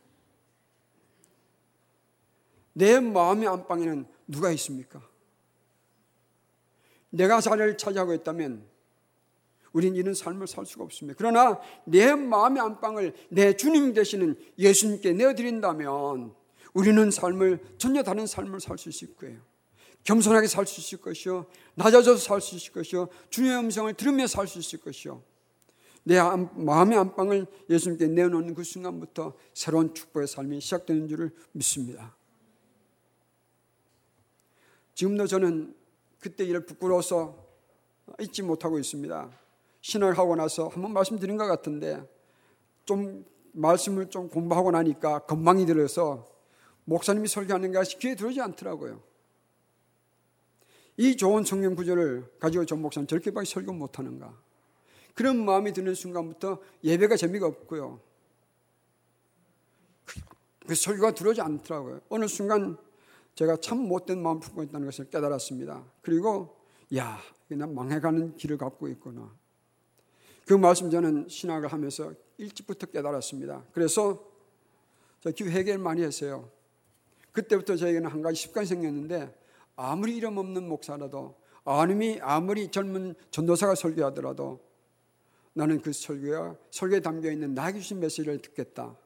내 2.73 2.99
마음의 2.99 3.47
안방에는 3.47 4.05
누가 4.27 4.51
있습니까? 4.51 5.01
내가 7.09 7.39
자리를 7.41 7.77
차지하고 7.77 8.13
있다면 8.13 8.65
우리는 9.73 9.95
이런 9.95 10.13
삶을 10.13 10.47
살 10.47 10.65
수가 10.65 10.83
없습니다. 10.85 11.15
그러나 11.17 11.59
내 11.85 12.15
마음의 12.15 12.61
안방을 12.61 13.13
내 13.29 13.55
주님 13.55 13.93
되시는 13.93 14.35
예수님께 14.57 15.13
내어드린다면 15.13 16.33
우리는 16.73 17.11
삶을 17.11 17.75
전혀 17.77 18.03
다른 18.03 18.25
삶을 18.25 18.59
살 18.59 18.77
수 18.77 18.89
있을 18.89 19.15
거예요. 19.15 19.39
겸손하게 20.07 20.47
살 20.47 20.65
수 20.65 20.79
있을 20.79 21.01
것이요. 21.01 21.45
낮아져서 21.75 22.17
살 22.17 22.39
수 22.39 22.55
있을 22.55 22.71
것이요. 22.71 23.09
주님의 23.29 23.57
음성을 23.57 23.93
들으며 23.93 24.25
살 24.25 24.47
수 24.47 24.57
있을 24.57 24.79
것이요. 24.79 25.21
내 26.05 26.17
마음의 26.55 26.97
안방을 26.97 27.45
예수님께 27.69 28.07
내어놓는 28.07 28.55
그 28.55 28.63
순간부터 28.63 29.33
새로운 29.53 29.93
축복의 29.93 30.27
삶이 30.27 30.61
시작되는 30.61 31.09
줄을 31.09 31.35
믿습니다. 31.51 32.15
지금도 34.95 35.27
저는 35.27 35.75
그때 36.21 36.45
일을 36.45 36.65
부끄러워서 36.65 37.45
잊지 38.21 38.43
못하고 38.43 38.79
있습니다. 38.79 39.29
신을 39.81 40.17
하고 40.17 40.37
나서 40.37 40.69
한번 40.69 40.93
말씀드린 40.93 41.35
것 41.35 41.47
같은데 41.47 42.01
좀 42.85 43.25
말씀을 43.51 44.09
좀 44.09 44.29
공부하고 44.29 44.71
나니까 44.71 45.19
건망이 45.25 45.65
들어서 45.65 46.25
목사님이 46.85 47.27
설교하는 47.27 47.73
것이 47.73 47.99
귀에 47.99 48.15
들어오지 48.15 48.39
않더라고요. 48.39 49.16
이 50.97 51.15
좋은 51.15 51.43
성경 51.43 51.75
구절을 51.75 52.33
가지고 52.39 52.65
전 52.65 52.81
목사는 52.81 53.07
저렇게밖에 53.07 53.45
설교 53.45 53.71
못하는가. 53.71 54.35
그런 55.13 55.45
마음이 55.45 55.73
드는 55.73 55.93
순간부터 55.93 56.59
예배가 56.83 57.15
재미가 57.15 57.45
없고요. 57.45 57.99
그 60.67 60.75
설교가 60.75 61.13
들어오지 61.13 61.41
않더라고요. 61.41 62.01
어느 62.09 62.27
순간 62.27 62.77
제가 63.35 63.57
참 63.57 63.77
못된 63.79 64.21
마음 64.21 64.39
품고 64.39 64.63
있다는 64.63 64.87
것을 64.87 65.09
깨달았습니다. 65.09 65.85
그리고 66.01 66.57
야, 66.95 67.19
난 67.47 67.73
망해가는 67.73 68.35
길을 68.35 68.57
갖고 68.57 68.87
있구나. 68.87 69.31
그 70.45 70.53
말씀 70.53 70.89
저는 70.89 71.27
신학을 71.29 71.71
하면서 71.71 72.13
일찍부터 72.37 72.87
깨달았습니다. 72.87 73.65
그래서 73.71 74.23
저 75.19 75.29
기회 75.31 75.51
해결 75.51 75.77
많이 75.77 76.01
했어요. 76.01 76.49
그때부터 77.31 77.75
저에게는 77.75 78.09
한 78.09 78.21
가지 78.21 78.41
습관이 78.41 78.65
생겼는데 78.65 79.46
아무리 79.77 80.17
이름 80.17 80.37
없는 80.37 80.67
목사라도 80.67 81.35
아님이 81.63 82.19
아무리 82.21 82.69
젊은 82.69 83.15
전도사가 83.31 83.75
설교하더라도 83.75 84.59
나는 85.53 85.81
그 85.81 85.93
설교야 85.93 86.55
설교에 86.71 86.99
담겨 86.99 87.31
있는 87.31 87.53
나에게 87.53 87.79
주신 87.79 87.99
메시지를 87.99 88.41
듣겠다. 88.41 88.97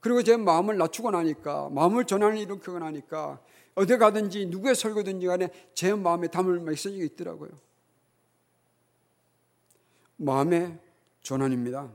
그리고 0.00 0.22
제 0.22 0.36
마음을 0.36 0.76
낮추고 0.76 1.10
나니까 1.10 1.70
마음을 1.70 2.04
전환을 2.04 2.38
일으키고 2.38 2.78
나니까 2.78 3.40
어디 3.74 3.96
가든지 3.96 4.46
누구의 4.46 4.74
설교든지 4.74 5.26
간에 5.26 5.50
제 5.74 5.94
마음에 5.94 6.28
담을 6.28 6.60
메시지가 6.60 7.04
있더라고요. 7.04 7.50
마음의 10.16 10.78
전환입니다. 11.22 11.92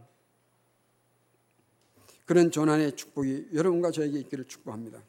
그런 2.26 2.52
전환의 2.52 2.96
축복이 2.96 3.50
여러분과 3.54 3.92
저에게 3.92 4.20
있기를 4.20 4.46
축복합니다. 4.46 5.02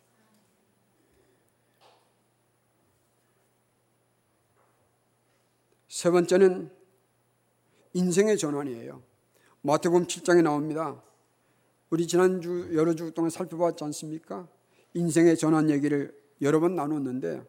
세 5.93 6.11
번째는 6.11 6.71
인생의 7.93 8.39
전환이에요. 8.39 9.03
마태복음 9.61 10.07
7장에 10.07 10.43
나옵니다. 10.43 11.03
우리 11.91 12.07
지난주 12.07 12.71
여러 12.73 12.95
주 12.95 13.13
동안 13.13 13.29
살펴봤지 13.29 13.85
않습니까? 13.85 14.49
인생의 14.95 15.37
전환 15.37 15.69
얘기를 15.69 16.19
여러 16.41 16.61
번 16.61 16.77
나눴는데 16.77 17.47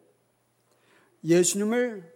예수님을 1.23 2.13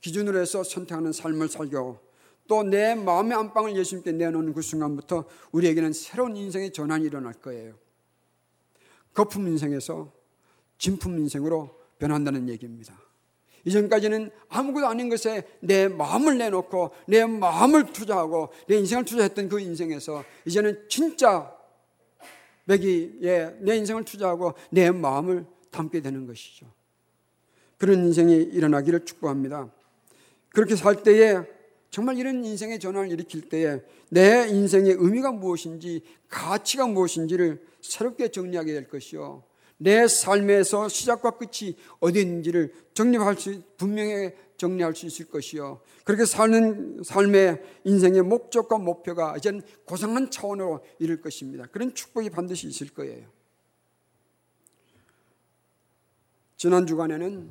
기준으로 0.00 0.36
해서 0.40 0.64
선택하는 0.64 1.12
삶을 1.12 1.48
살고 1.48 2.00
또 2.48 2.64
내 2.64 2.96
마음의 2.96 3.38
안방을 3.38 3.76
예수님께 3.76 4.10
내놓는 4.10 4.52
그 4.52 4.62
순간부터 4.62 5.26
우리에게는 5.52 5.92
새로운 5.92 6.36
인생의 6.36 6.72
전환이 6.72 7.04
일어날 7.04 7.34
거예요. 7.34 7.78
거품 9.14 9.46
인생에서 9.46 10.12
진품 10.76 11.20
인생으로 11.20 11.78
변한다는 12.00 12.48
얘기입니다. 12.48 13.09
이전까지는 13.64 14.30
아무것도 14.48 14.86
아닌 14.86 15.08
것에 15.08 15.44
내 15.60 15.88
마음을 15.88 16.38
내놓고 16.38 16.90
내 17.06 17.24
마음을 17.26 17.92
투자하고 17.92 18.50
내 18.66 18.76
인생을 18.76 19.04
투자했던 19.04 19.48
그 19.48 19.60
인생에서 19.60 20.24
이제는 20.46 20.86
진짜 20.88 21.54
매기에 22.64 23.56
내 23.60 23.76
인생을 23.76 24.04
투자하고 24.04 24.54
내 24.70 24.90
마음을 24.90 25.44
담게 25.70 26.00
되는 26.00 26.26
것이죠. 26.26 26.66
그런 27.78 28.04
인생이 28.04 28.34
일어나기를 28.34 29.04
축복합니다. 29.04 29.70
그렇게 30.50 30.76
살 30.76 31.02
때에 31.02 31.38
정말 31.90 32.18
이런 32.18 32.44
인생의 32.44 32.78
전환을 32.78 33.10
일으킬 33.10 33.48
때에 33.48 33.80
내 34.10 34.46
인생의 34.48 34.96
의미가 34.98 35.32
무엇인지 35.32 36.02
가치가 36.28 36.86
무엇인지를 36.86 37.60
새롭게 37.80 38.28
정리하게 38.28 38.72
될 38.72 38.88
것이요. 38.88 39.42
내 39.82 40.06
삶에서 40.06 40.90
시작과 40.90 41.38
끝이 41.38 41.74
어디 42.00 42.20
있는지를 42.20 42.74
정립할 42.92 43.34
수, 43.36 43.62
분명히 43.78 44.30
정리할 44.58 44.94
수 44.94 45.06
있을 45.06 45.26
것이요. 45.30 45.80
그렇게 46.04 46.26
사는 46.26 47.02
삶의 47.02 47.62
인생의 47.84 48.20
목적과 48.22 48.76
목표가 48.76 49.34
이젠 49.38 49.62
고상한 49.86 50.30
차원으로 50.30 50.84
이룰 50.98 51.22
것입니다. 51.22 51.64
그런 51.64 51.94
축복이 51.94 52.28
반드시 52.28 52.66
있을 52.66 52.90
거예요. 52.90 53.26
지난 56.58 56.86
주간에는 56.86 57.50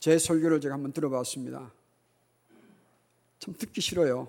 제 0.00 0.18
설교를 0.18 0.60
제가 0.60 0.74
한번 0.74 0.92
들어봤습니다. 0.92 1.72
참 3.38 3.54
듣기 3.56 3.80
싫어요. 3.80 4.28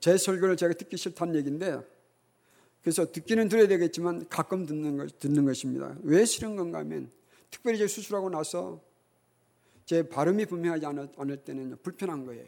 제 0.00 0.18
설교를 0.18 0.56
제가 0.56 0.74
듣기 0.74 0.96
싫다는 0.96 1.36
얘기인데 1.36 1.95
그래서 2.86 3.10
듣기는 3.10 3.48
들어야 3.48 3.66
되겠지만 3.66 4.28
가끔 4.28 4.64
듣는, 4.64 4.96
것, 4.96 5.18
듣는 5.18 5.44
것입니다. 5.44 5.96
왜 6.04 6.24
싫은 6.24 6.54
건가 6.54 6.78
하면 6.78 7.10
특별히 7.50 7.78
제 7.78 7.88
수술하고 7.88 8.30
나서 8.30 8.80
제 9.84 10.08
발음이 10.08 10.46
분명하지 10.46 10.86
않을, 10.86 11.08
않을 11.16 11.38
때는 11.38 11.78
불편한 11.82 12.24
거예요. 12.24 12.46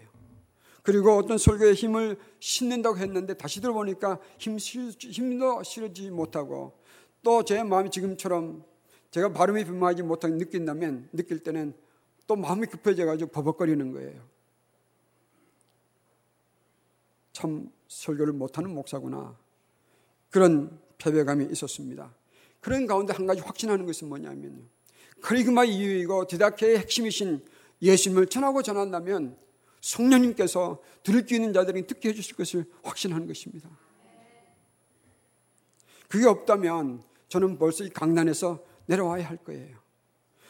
그리고 0.85 1.16
어떤 1.16 1.38
설교에 1.38 1.73
힘을 1.73 2.16
싣는다고 2.38 2.99
했는데 2.99 3.35
다시 3.35 3.61
들어보니까 3.61 4.20
힘, 4.38 4.59
힘도 4.59 5.61
실지 5.64 6.09
못하고 6.09 6.79
또 7.24 7.42
제 7.42 7.64
마음이 7.64 7.90
지금처럼 7.90 8.64
제가 9.11 9.33
발음이 9.33 9.64
분명하지 9.64 10.05
못하게 10.05 10.35
느낀다면 10.35 11.09
느낄 11.14 11.40
때는 11.40 11.74
또 12.29 12.37
마음이 12.37 12.68
급해져 12.68 13.07
가지고 13.07 13.33
버벅거리는 13.33 13.90
거예요. 13.90 14.22
참 17.33 17.72
설교를 17.88 18.35
못하는 18.35 18.72
목사구나. 18.72 19.37
그런 20.30 20.78
패배감이 20.98 21.46
있었습니다. 21.52 22.14
그런 22.60 22.86
가운데 22.86 23.12
한 23.12 23.26
가지 23.26 23.40
확신하는 23.40 23.86
것은 23.86 24.08
뭐냐면요. 24.08 24.62
카리그마 25.20 25.64
이유이고 25.64 26.26
디다케의 26.26 26.78
핵심이신 26.78 27.44
예수님을 27.82 28.26
전하고 28.26 28.62
전한다면 28.62 29.36
성령님께서 29.80 30.82
들을 31.02 31.26
수 31.26 31.34
있는 31.34 31.52
자들이 31.52 31.86
듣게 31.86 32.10
해주실 32.10 32.36
것을 32.36 32.66
확신하는 32.82 33.26
것입니다. 33.26 33.68
그게 36.08 36.26
없다면 36.26 37.02
저는 37.28 37.58
벌써 37.58 37.84
이 37.84 37.90
강단에서 37.90 38.64
내려와야 38.86 39.28
할 39.28 39.36
거예요. 39.36 39.76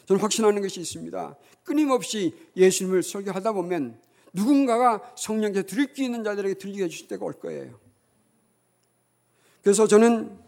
저는 0.06 0.22
확신하는 0.22 0.62
것이 0.62 0.80
있습니다. 0.80 1.36
끊임없이 1.64 2.34
예수님을 2.56 3.02
설교하다 3.02 3.52
보면 3.52 4.00
누군가가 4.32 5.12
성령께 5.16 5.62
들을 5.62 5.88
수 5.94 6.02
있는 6.02 6.24
자들에게 6.24 6.54
들리게 6.54 6.84
해주실 6.84 7.08
때가 7.08 7.24
올 7.24 7.34
거예요. 7.34 7.78
그래서 9.62 9.87
저는 9.87 10.38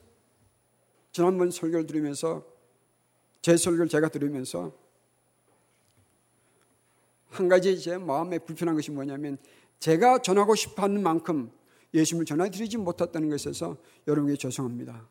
지난번 1.13 1.51
설교를 1.51 1.87
들으면서 1.87 2.45
제 3.43 3.57
설교를 3.57 3.89
제가 3.89 4.09
들으면서 4.09 4.73
한 7.29 7.49
가지 7.49 7.79
제 7.81 7.97
마음에 7.97 8.39
불편한 8.39 8.75
것이 8.75 8.91
뭐냐면 8.91 9.39
제가 9.79 10.21
전하고 10.21 10.55
싶어 10.55 10.83
하는 10.83 11.03
만큼 11.03 11.51
예수님을 11.95 12.27
전해드리지 12.27 12.77
못했다는 12.77 13.31
것에서 13.31 13.77
여러분에게 14.07 14.37
죄송합니다. 14.37 15.09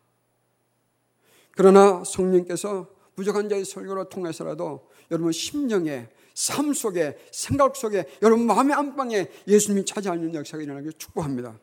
그러나 1.52 2.04
성령께서 2.06 2.88
부족한 3.16 3.50
자의 3.50 3.66
설교를 3.66 4.08
통해서라도 4.10 4.88
여러분 5.12 5.32
심령에 5.32 6.08
삶 6.34 6.74
속에 6.74 7.18
생각 7.34 7.76
속에 7.76 8.06
여러분 8.22 8.46
마음의 8.46 8.74
안방에 8.76 9.28
예수님이 9.48 9.86
차지하는 9.86 10.34
역사가 10.34 10.64
일어나길 10.64 10.94
축복합니다. 10.94 11.60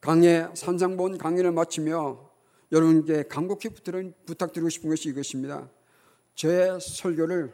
강의 0.00 0.48
산상본 0.54 1.18
강의를 1.18 1.52
마치며 1.52 2.30
여러분께 2.70 3.24
간곡히 3.24 3.70
부탁드리고 4.26 4.68
싶은 4.68 4.90
것이 4.90 5.08
이것입니다. 5.08 5.68
제 6.34 6.78
설교를 6.80 7.52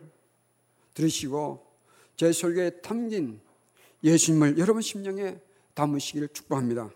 들으시고 0.92 1.64
제 2.16 2.32
설교에 2.32 2.80
담긴 2.82 3.40
예수님을 4.02 4.58
여러분 4.58 4.82
심령에 4.82 5.38
담으시기를 5.74 6.28
축복합니다. 6.28 6.90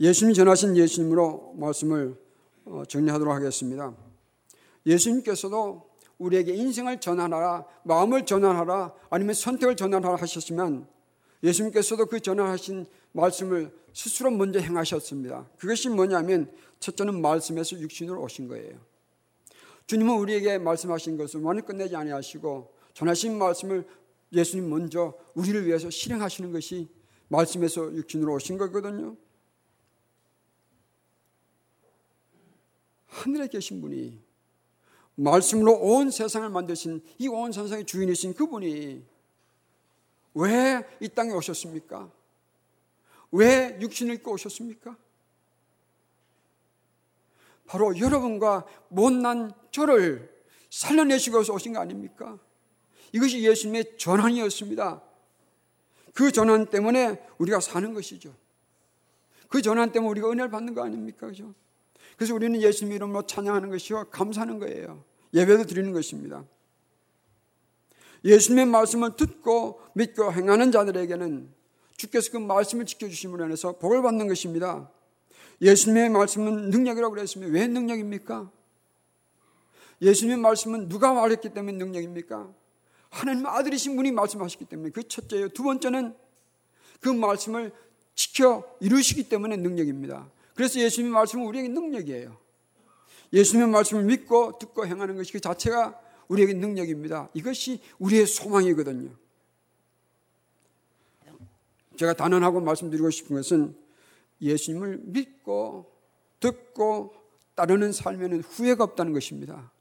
예수님이 0.00 0.34
전하신 0.34 0.76
예수님으로 0.76 1.54
말씀을 1.56 2.16
어, 2.66 2.84
정리하도록 2.86 3.34
하겠습니다. 3.34 3.96
예수님께서도 4.86 5.88
우리에게 6.18 6.54
인생을 6.54 7.00
전환하라, 7.00 7.64
마음을 7.84 8.26
전환하라, 8.26 8.92
아니면 9.10 9.34
선택을 9.34 9.76
전환하라 9.76 10.16
하셨으면 10.16 10.86
예수님께서도 11.42 12.06
그 12.06 12.20
전하신 12.20 12.86
말씀을 13.12 13.72
스스로 13.92 14.30
먼저 14.30 14.58
행하셨습니다. 14.58 15.48
그것이 15.58 15.88
뭐냐면 15.88 16.52
첫째는 16.80 17.20
말씀에서 17.20 17.78
육신으로 17.78 18.22
오신 18.22 18.48
거예요. 18.48 18.78
주님은 19.86 20.16
우리에게 20.18 20.58
말씀하신 20.58 21.16
것을 21.16 21.40
완전 21.40 21.64
끝내지 21.64 21.96
아니하시고 21.96 22.74
전하신 22.94 23.38
말씀을 23.38 23.86
예수님 24.32 24.68
먼저 24.68 25.14
우리를 25.34 25.66
위해서 25.66 25.88
실행하시는 25.88 26.52
것이 26.52 26.88
말씀에서 27.28 27.92
육신으로 27.94 28.34
오신 28.34 28.58
거거든요. 28.58 29.16
하늘에 33.06 33.48
계신 33.48 33.80
분이 33.80 34.20
말씀으로 35.14 35.72
온 35.74 36.10
세상을 36.10 36.48
만드신 36.48 37.02
이 37.18 37.28
온 37.28 37.50
세상의 37.52 37.86
주인이신 37.86 38.34
그분이 38.34 39.02
왜 40.38 40.84
이 41.00 41.08
땅에 41.08 41.32
오셨습니까? 41.32 42.10
왜 43.32 43.76
육신을 43.80 44.14
입고 44.16 44.32
오셨습니까? 44.32 44.96
바로 47.66 47.98
여러분과 47.98 48.64
못난 48.88 49.52
저를 49.70 50.32
살려내시고 50.70 51.38
오신 51.38 51.74
거 51.74 51.80
아닙니까? 51.80 52.38
이것이 53.12 53.42
예수님의 53.42 53.98
전환이었습니다. 53.98 55.02
그 56.14 56.32
전환 56.32 56.66
때문에 56.66 57.20
우리가 57.38 57.60
사는 57.60 57.92
것이죠. 57.92 58.34
그 59.48 59.60
전환 59.60 59.92
때문에 59.92 60.10
우리가 60.10 60.30
은혜를 60.30 60.50
받는 60.50 60.74
거 60.74 60.84
아닙니까? 60.84 61.26
그죠? 61.26 61.52
그래서 62.16 62.34
우리는 62.34 62.60
예수님 62.60 62.94
이름으로 62.94 63.26
찬양하는 63.26 63.70
것이요. 63.70 64.06
감사하는 64.10 64.58
거예요. 64.58 65.04
예배도 65.34 65.64
드리는 65.64 65.92
것입니다. 65.92 66.44
예수님의 68.24 68.66
말씀을 68.66 69.16
듣고 69.16 69.80
믿고 69.94 70.32
행하는 70.32 70.72
자들에게는 70.72 71.52
주께서 71.96 72.30
그 72.32 72.36
말씀을 72.38 72.86
지켜주심으로 72.86 73.44
인해서 73.46 73.72
복을 73.78 74.02
받는 74.02 74.28
것입니다. 74.28 74.90
예수님의 75.60 76.10
말씀은 76.10 76.70
능력이라고 76.70 77.14
그랬습니다. 77.14 77.52
왜 77.52 77.66
능력입니까? 77.66 78.50
예수님의 80.00 80.38
말씀은 80.38 80.88
누가 80.88 81.12
말했기 81.12 81.48
때문에 81.50 81.76
능력입니까? 81.76 82.48
하나님 83.10 83.46
아들이신 83.46 83.96
분이 83.96 84.12
말씀하셨기 84.12 84.66
때문에 84.66 84.90
그 84.90 85.06
첫째예요. 85.06 85.48
두 85.48 85.62
번째는 85.64 86.14
그 87.00 87.08
말씀을 87.08 87.72
지켜 88.14 88.64
이루시기 88.80 89.28
때문에 89.28 89.56
능력입니다. 89.56 90.30
그래서 90.54 90.80
예수님의 90.80 91.12
말씀은 91.12 91.46
우리에게 91.46 91.68
능력이에요. 91.68 92.36
예수님의 93.32 93.68
말씀을 93.70 94.04
믿고 94.04 94.58
듣고 94.58 94.86
행하는 94.86 95.16
것이 95.16 95.32
그 95.32 95.40
자체가 95.40 95.98
우리에게 96.28 96.54
능력입니다. 96.54 97.30
이것이 97.34 97.80
우리의 97.98 98.26
소망이거든요. 98.26 99.10
제가 101.96 102.14
단언하고 102.14 102.60
말씀드리고 102.60 103.10
싶은 103.10 103.36
것은 103.36 103.76
예수님을 104.40 105.00
믿고 105.04 105.90
듣고 106.38 107.14
따르는 107.56 107.92
삶에는 107.92 108.40
후회가 108.42 108.84
없다는 108.84 109.12
것입니다. 109.12 109.72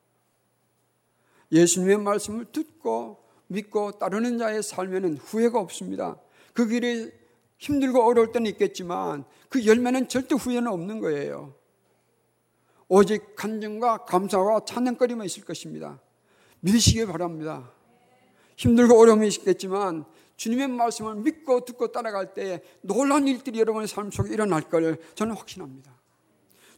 예수님의 1.52 2.00
말씀을 2.00 2.46
듣고 2.46 3.24
믿고 3.48 3.92
따르는 4.00 4.40
자의 4.40 4.64
삶에는 4.64 5.18
후회가 5.18 5.60
없습니다. 5.60 6.20
그 6.54 6.68
길이 6.68 7.12
힘들고 7.60 8.04
어려울 8.04 8.32
때는 8.32 8.50
있겠지만 8.52 9.26
그 9.50 9.66
열매는 9.66 10.08
절대 10.10 10.36
후회는 10.36 10.68
없는 10.68 11.00
거예요. 11.00 11.54
오직 12.88 13.36
간증과 13.36 14.06
감사와 14.06 14.62
찬양거리만 14.66 15.26
있을 15.26 15.44
것입니다. 15.44 16.00
믿으시기 16.62 17.06
바랍니다. 17.06 17.72
힘들고 18.56 19.00
어려움이 19.00 19.28
있겠지만 19.28 20.06
주님의 20.36 20.68
말씀을 20.70 21.16
믿고 21.16 21.66
듣고 21.66 21.92
따라갈 21.92 22.34
때 22.34 22.62
놀라운 22.82 23.28
일들이 23.28 23.60
여러분의 23.60 23.88
삶 23.88 24.12
속에 24.12 24.34
일어날 24.34 24.62
걸 24.70 24.98
저는 25.16 25.36
확신합니다. 25.36 25.96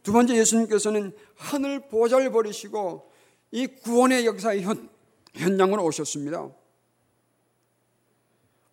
두 0.02 0.12
번째 0.12 0.36
예수님께서는 0.36 1.12
하늘 1.36 1.88
보좌를 1.88 2.30
버리시고 2.32 3.10
이 3.52 3.66
구원의 3.66 4.26
역사의 4.26 4.62
현, 4.62 4.88
현장으로 5.34 5.84
오셨습니다. 5.84 6.50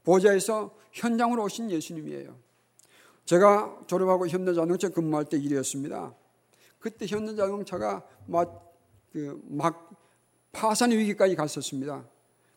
보좌에서 0.03 0.73
현장으로 0.93 1.43
오신 1.43 1.69
예수님이에요. 1.69 2.37
제가 3.25 3.81
졸업하고 3.87 4.27
현대자동차 4.27 4.89
근무할 4.89 5.25
때 5.25 5.37
일이었습니다. 5.37 6.15
그때 6.79 7.05
현대자동차가 7.05 8.05
막, 8.25 8.73
그, 9.11 9.41
막 9.49 9.91
파산 10.51 10.91
위기까지 10.91 11.35
갔었습니다. 11.35 12.05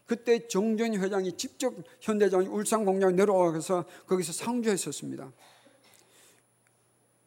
그때 0.07 0.49
정전 0.49 0.95
회장이 0.95 1.37
직접 1.37 1.73
현대장 2.01 2.41
울산 2.53 2.85
공장 2.85 3.15
내려와서 3.15 3.85
거기서 4.07 4.33
상주했었습니다. 4.33 5.33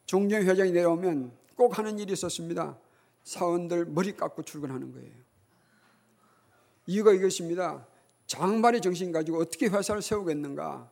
정전 0.05 0.43
회장이 0.43 0.71
내려오면 0.71 1.31
꼭 1.55 1.77
하는 1.77 1.97
일이 1.97 2.13
있었습니다. 2.13 2.77
사원들 3.23 3.85
머리 3.85 4.15
깎고 4.15 4.43
출근하는 4.43 4.91
거예요. 4.91 5.11
이유가 6.87 7.13
이것입니다. 7.13 7.87
장발의 8.27 8.81
정신 8.81 9.11
가지고 9.11 9.39
어떻게 9.39 9.67
회사를 9.67 10.01
세우겠는가? 10.01 10.91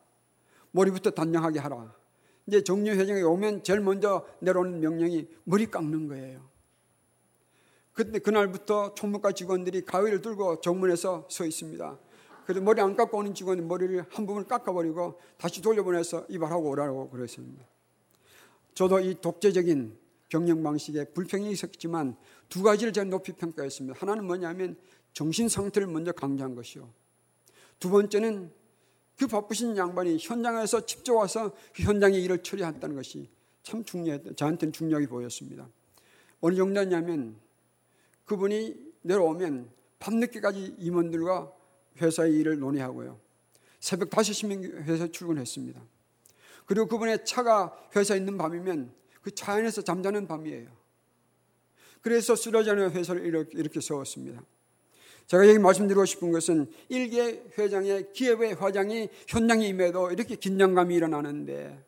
머리부터 0.71 1.11
단정하게 1.11 1.59
하라. 1.59 1.93
이제 2.47 2.63
정년 2.63 2.97
회장이 2.97 3.21
오면 3.21 3.63
제일 3.63 3.81
먼저 3.81 4.25
내려오는 4.39 4.79
명령이 4.79 5.27
머리 5.43 5.65
깎는 5.69 6.07
거예요. 6.07 6.50
그때 7.93 8.19
그날부터 8.19 8.93
총무과 8.93 9.33
직원들이 9.33 9.85
가위를 9.85 10.21
들고 10.21 10.61
정문에서 10.61 11.27
서 11.29 11.45
있습니다. 11.45 11.99
그래서 12.45 12.61
머리 12.61 12.81
안 12.81 12.95
깎고 12.95 13.17
오는 13.17 13.33
직원이 13.33 13.61
머리를 13.61 14.05
한 14.09 14.25
부분 14.25 14.47
깎아버리고 14.47 15.19
다시 15.37 15.61
돌려보내서 15.61 16.25
이발하고 16.29 16.69
오라고 16.69 17.09
그랬습니다. 17.09 17.65
저도 18.73 18.99
이 18.99 19.15
독재적인 19.21 19.97
경영 20.29 20.63
방식에 20.63 21.05
불평이 21.05 21.51
있었지만 21.51 22.15
두 22.49 22.63
가지를 22.63 22.93
제가 22.93 23.09
높이 23.09 23.33
평가했습니다. 23.33 23.99
하나는 23.99 24.25
뭐냐면 24.25 24.77
정신 25.13 25.49
상태를 25.49 25.87
먼저 25.87 26.11
강조한 26.13 26.55
것이요. 26.55 26.89
두 27.79 27.89
번째는 27.89 28.51
그 29.17 29.27
바쁘신 29.27 29.75
양반이 29.75 30.17
현장에서 30.19 30.85
직접 30.85 31.15
와서 31.15 31.51
그 31.75 31.83
현장의 31.83 32.23
일을 32.23 32.41
처리했다는 32.41 32.95
것이 32.95 33.29
참 33.61 33.83
중요했다. 33.83 34.33
저한테는 34.35 34.71
중요하게 34.71 35.07
보였습니다. 35.07 35.67
어느 36.39 36.55
정도냐면 36.55 37.35
그분이 38.25 38.93
내려오면 39.01 39.69
밤늦게까지 39.99 40.75
임원들과 40.79 41.51
회사의 42.01 42.35
일을 42.37 42.59
논의하고요. 42.59 43.19
새벽 43.79 44.09
5시면 44.09 44.83
회사에 44.83 45.11
출근했습니다. 45.11 45.81
그리고 46.65 46.87
그분의 46.87 47.25
차가 47.25 47.75
회사에 47.95 48.17
있는 48.17 48.37
밤이면 48.37 48.93
그 49.21 49.31
차 49.31 49.53
안에서 49.53 49.81
잠자는 49.81 50.27
밤이에요. 50.27 50.69
그래서 52.01 52.35
쓰러지는 52.35 52.91
회사를 52.91 53.23
이렇게, 53.25 53.57
이렇게 53.57 53.79
세웠습니다. 53.79 54.43
제가 55.27 55.47
여기 55.47 55.59
말씀드리고 55.59 56.03
싶은 56.05 56.31
것은 56.31 56.71
일개 56.89 57.43
회장의 57.57 58.11
기업의 58.13 58.55
회장이 58.55 59.09
현장에 59.27 59.67
임해도 59.67 60.11
이렇게 60.11 60.35
긴장감이 60.35 60.95
일어나는데 60.95 61.85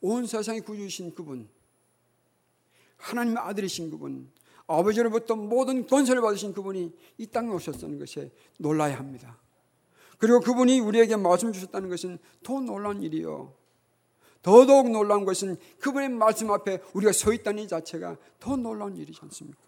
온 0.00 0.26
세상에 0.26 0.60
구주신 0.60 1.14
그분, 1.14 1.48
하나님의 2.98 3.42
아들이신 3.42 3.90
그분, 3.90 4.30
아버지로부터 4.66 5.34
모든 5.34 5.86
권세를 5.86 6.20
받으신 6.20 6.52
그분이 6.52 6.94
이 7.16 7.26
땅에 7.26 7.48
오셨다는 7.50 7.98
것에 7.98 8.30
놀라야 8.58 8.98
합니다. 8.98 9.38
그리고 10.18 10.40
그분이 10.40 10.80
우리에게 10.80 11.16
말씀 11.16 11.52
주셨다는 11.52 11.88
것은 11.88 12.18
더 12.42 12.60
놀라운 12.60 13.02
일이요. 13.02 13.54
더더욱 14.42 14.90
놀라운 14.90 15.24
것은 15.24 15.56
그분의 15.80 16.10
말씀 16.10 16.50
앞에 16.50 16.80
우리가 16.92 17.12
서 17.12 17.32
있다는 17.32 17.64
이 17.64 17.68
자체가 17.68 18.16
더 18.38 18.56
놀라운 18.56 18.96
일이지 18.96 19.18
않습니까? 19.22 19.58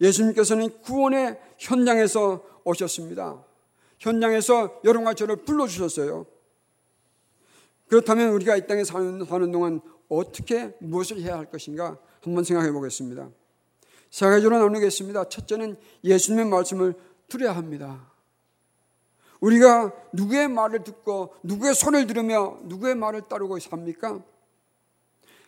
예수님께서는 0.00 0.80
구원의 0.82 1.40
현장에서 1.58 2.44
오셨습니다. 2.64 3.44
현장에서 3.98 4.80
여러분과 4.84 5.14
저를 5.14 5.36
불러주셨어요. 5.36 6.26
그렇다면 7.86 8.30
우리가 8.30 8.56
이 8.56 8.66
땅에 8.66 8.84
사는 8.84 9.52
동안 9.52 9.80
어떻게 10.16 10.74
무엇을 10.80 11.20
해야 11.20 11.38
할 11.38 11.50
것인가 11.50 11.98
한번 12.20 12.44
생각해 12.44 12.70
보겠습니다. 12.72 13.30
세 14.10 14.26
가지로 14.26 14.58
나누겠습니다. 14.58 15.28
첫째는 15.28 15.76
예수님의 16.04 16.46
말씀을 16.46 16.94
들어야 17.28 17.56
합니다. 17.56 18.12
우리가 19.40 19.92
누구의 20.12 20.48
말을 20.48 20.84
듣고 20.84 21.34
누구의 21.42 21.74
소리를 21.74 22.06
들으며 22.06 22.58
누구의 22.64 22.94
말을 22.94 23.22
따르고 23.28 23.58
삽니까? 23.58 24.22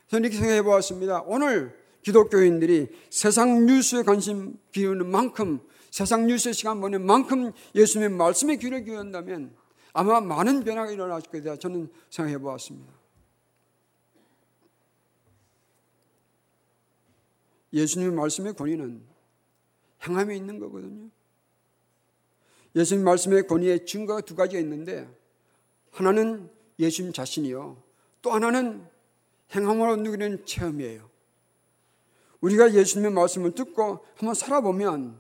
저는 0.08 0.24
이렇게 0.24 0.38
생각해 0.38 0.62
보았습니다. 0.62 1.22
오늘 1.26 1.78
기독교인들이 2.02 2.88
세상 3.10 3.66
뉴스에 3.66 4.02
관심 4.02 4.58
기우는 4.72 5.10
만큼 5.10 5.60
세상 5.90 6.26
뉴스에 6.26 6.52
시간 6.52 6.80
보낸 6.80 7.04
만큼 7.04 7.52
예수님의 7.74 8.16
말씀에 8.16 8.56
귀를 8.56 8.82
기울인다면 8.84 9.54
아마 9.92 10.20
많은 10.20 10.64
변화가 10.64 10.90
일어날 10.90 11.20
것이다 11.20 11.56
저는 11.56 11.88
생각해 12.10 12.38
보았습니다. 12.38 13.03
예수님의 17.74 18.14
말씀의 18.14 18.54
권위는 18.54 19.02
행함에 20.06 20.36
있는 20.36 20.58
거거든요. 20.58 21.10
예수님 22.76 23.04
말씀의 23.04 23.46
권위의 23.46 23.84
증거가 23.84 24.20
두 24.20 24.34
가지가 24.34 24.60
있는데 24.60 25.08
하나는 25.90 26.50
예수님 26.78 27.12
자신이요. 27.12 27.82
또 28.22 28.30
하나는 28.32 28.86
행함으로 29.54 29.96
누리는 29.96 30.46
체험이에요. 30.46 31.08
우리가 32.40 32.74
예수님의 32.74 33.12
말씀을 33.12 33.52
듣고 33.52 34.04
한번 34.16 34.34
살아보면 34.34 35.18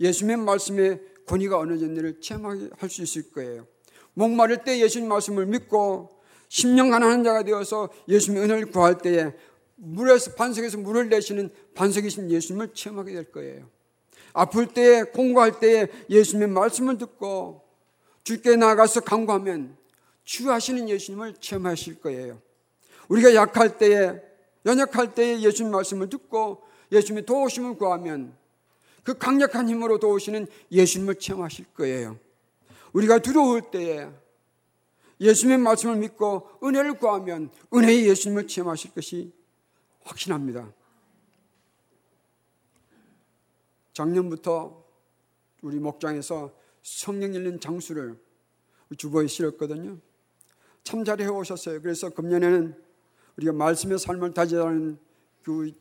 예수님의 0.00 0.44
말씀의 0.44 1.00
권위가 1.26 1.58
어느 1.58 1.78
정도를 1.78 2.20
체험할 2.20 2.70
수 2.88 3.02
있을 3.02 3.30
거예요. 3.32 3.66
목마를 4.14 4.64
때 4.64 4.80
예수님 4.80 5.08
말씀을 5.08 5.46
믿고 5.46 6.20
10년 6.48 6.90
가난한 6.90 7.24
자가 7.24 7.44
되어서 7.44 7.88
예수님의 8.08 8.44
은혜를 8.44 8.66
구할 8.66 8.98
때에 8.98 9.32
물에서 9.82 10.34
반석에서 10.34 10.78
물을 10.78 11.08
내시는 11.08 11.50
반석이신 11.74 12.30
예수님을 12.30 12.74
체험하게 12.74 13.12
될 13.12 13.32
거예요. 13.32 13.68
아플 14.32 14.66
때에 14.66 15.04
공부할 15.04 15.58
때에 15.58 15.88
예수님의 16.08 16.48
말씀을 16.48 16.98
듣고 16.98 17.62
주께 18.22 18.56
나가서 18.56 19.00
강구하면 19.00 19.76
치유하시는 20.24 20.88
예수님을 20.88 21.34
체험하실 21.40 22.00
거예요. 22.00 22.40
우리가 23.08 23.34
약할 23.34 23.78
때에 23.78 24.20
연약할 24.66 25.14
때에 25.14 25.40
예수님 25.40 25.72
말씀을 25.72 26.10
듣고 26.10 26.62
예수님의 26.92 27.24
도우심을 27.24 27.76
구하면 27.76 28.36
그 29.02 29.16
강력한 29.16 29.68
힘으로 29.68 29.98
도우시는 29.98 30.46
예수님을 30.70 31.14
체험하실 31.16 31.66
거예요. 31.74 32.18
우리가 32.92 33.20
두려울 33.20 33.62
때에 33.70 34.08
예수님의 35.20 35.58
말씀을 35.58 35.96
믿고 35.96 36.48
은혜를 36.62 36.98
구하면 36.98 37.50
은혜의 37.72 38.06
예수님을 38.08 38.46
체험하실 38.46 38.92
것이 38.92 39.32
확신합니다. 40.02 40.72
작년부터 43.92 44.84
우리 45.62 45.78
목장에서 45.78 46.54
성령 46.82 47.34
읽는 47.34 47.60
장수를 47.60 48.18
주보에 48.96 49.26
실었거든요. 49.26 49.98
참 50.82 51.04
잘해 51.04 51.26
오셨어요. 51.26 51.82
그래서 51.82 52.10
금년에는 52.10 52.74
우리가 53.36 53.52
말씀의 53.52 53.98
삶을 53.98 54.34
다지라는 54.34 54.98
그 55.42 55.72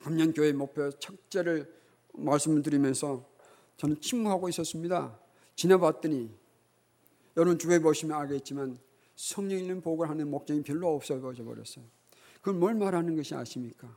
감년교회 0.00 0.52
목표 0.52 0.90
첫째를 0.90 1.72
말씀을 2.12 2.62
드리면서 2.62 3.28
저는 3.76 4.00
침묵하고 4.00 4.48
있었습니다. 4.48 5.18
지나봤더니 5.54 6.30
여러분 7.36 7.58
주변에 7.58 7.80
보시면 7.80 8.16
알겠지만 8.18 8.78
성령 9.14 9.58
있는 9.58 9.80
복을 9.80 10.08
하는 10.08 10.30
목적이 10.30 10.62
별로 10.62 10.94
없어져 10.94 11.44
버렸어요. 11.44 11.84
그건 12.46 12.60
뭘 12.60 12.74
말하는 12.74 13.16
것이 13.16 13.34
아십니까? 13.34 13.88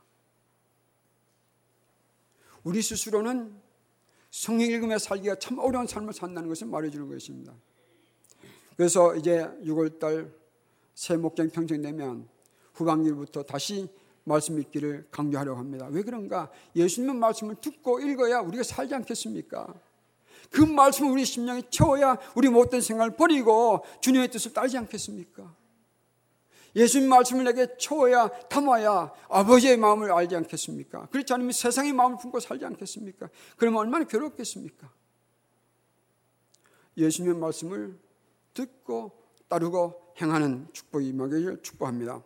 우리 2.64 2.82
스스로는 2.82 3.54
성령 4.32 4.72
읽음에 4.72 4.98
살기가 4.98 5.36
참 5.36 5.60
어려운 5.60 5.86
삶을 5.86 6.14
산다는 6.14 6.50
것을 6.50 6.66
말해주는 6.66 7.08
것입니다. 7.08 7.54
그래서 8.76 9.16
이제 9.16 9.48
6월달 9.64 10.34
새 10.96 11.16
목장 11.16 11.48
평정되면 11.52 12.28
후반기부터 12.74 13.44
다시 13.44 13.88
말씀 14.24 14.60
읽기를 14.60 15.06
강조하려고 15.12 15.60
합니다. 15.60 15.88
왜 15.92 16.02
그런가? 16.02 16.50
예수님의 16.76 17.18
말씀을 17.18 17.54
듣고 17.62 18.00
읽어야 18.00 18.40
우리가 18.40 18.64
살지 18.64 18.96
않겠습니까? 18.96 19.76
그 20.50 20.62
말씀을 20.62 21.12
우리 21.12 21.24
심령에 21.24 21.62
채워야 21.70 22.18
우리 22.36 22.50
못된 22.50 22.82
생각을 22.82 23.16
버리고 23.16 23.86
주님의 24.02 24.32
뜻을 24.32 24.54
따르지 24.54 24.76
않겠습니까? 24.76 25.59
예수님 26.76 27.10
말씀을 27.10 27.46
내게 27.46 27.68
채워야 27.78 28.30
담아야 28.50 29.12
아버지의 29.30 29.78
마음을 29.78 30.12
알지 30.12 30.36
않겠습니까? 30.36 31.08
그렇지 31.08 31.34
않으면 31.34 31.52
세상의 31.52 31.94
마음을 31.94 32.18
품고 32.18 32.40
살지 32.40 32.66
않겠습니까? 32.66 33.30
그러면 33.58 33.82
얼마나 33.82 34.06
괴롭겠습니까? 34.06 34.90
예수님의 36.98 37.38
말씀을 37.38 37.98
듣고 38.54 39.12
따르고 39.48 40.14
행하는 40.22 40.68
축복이 40.74 41.08
임하기를 41.08 41.62
축복합니다. 41.62 42.22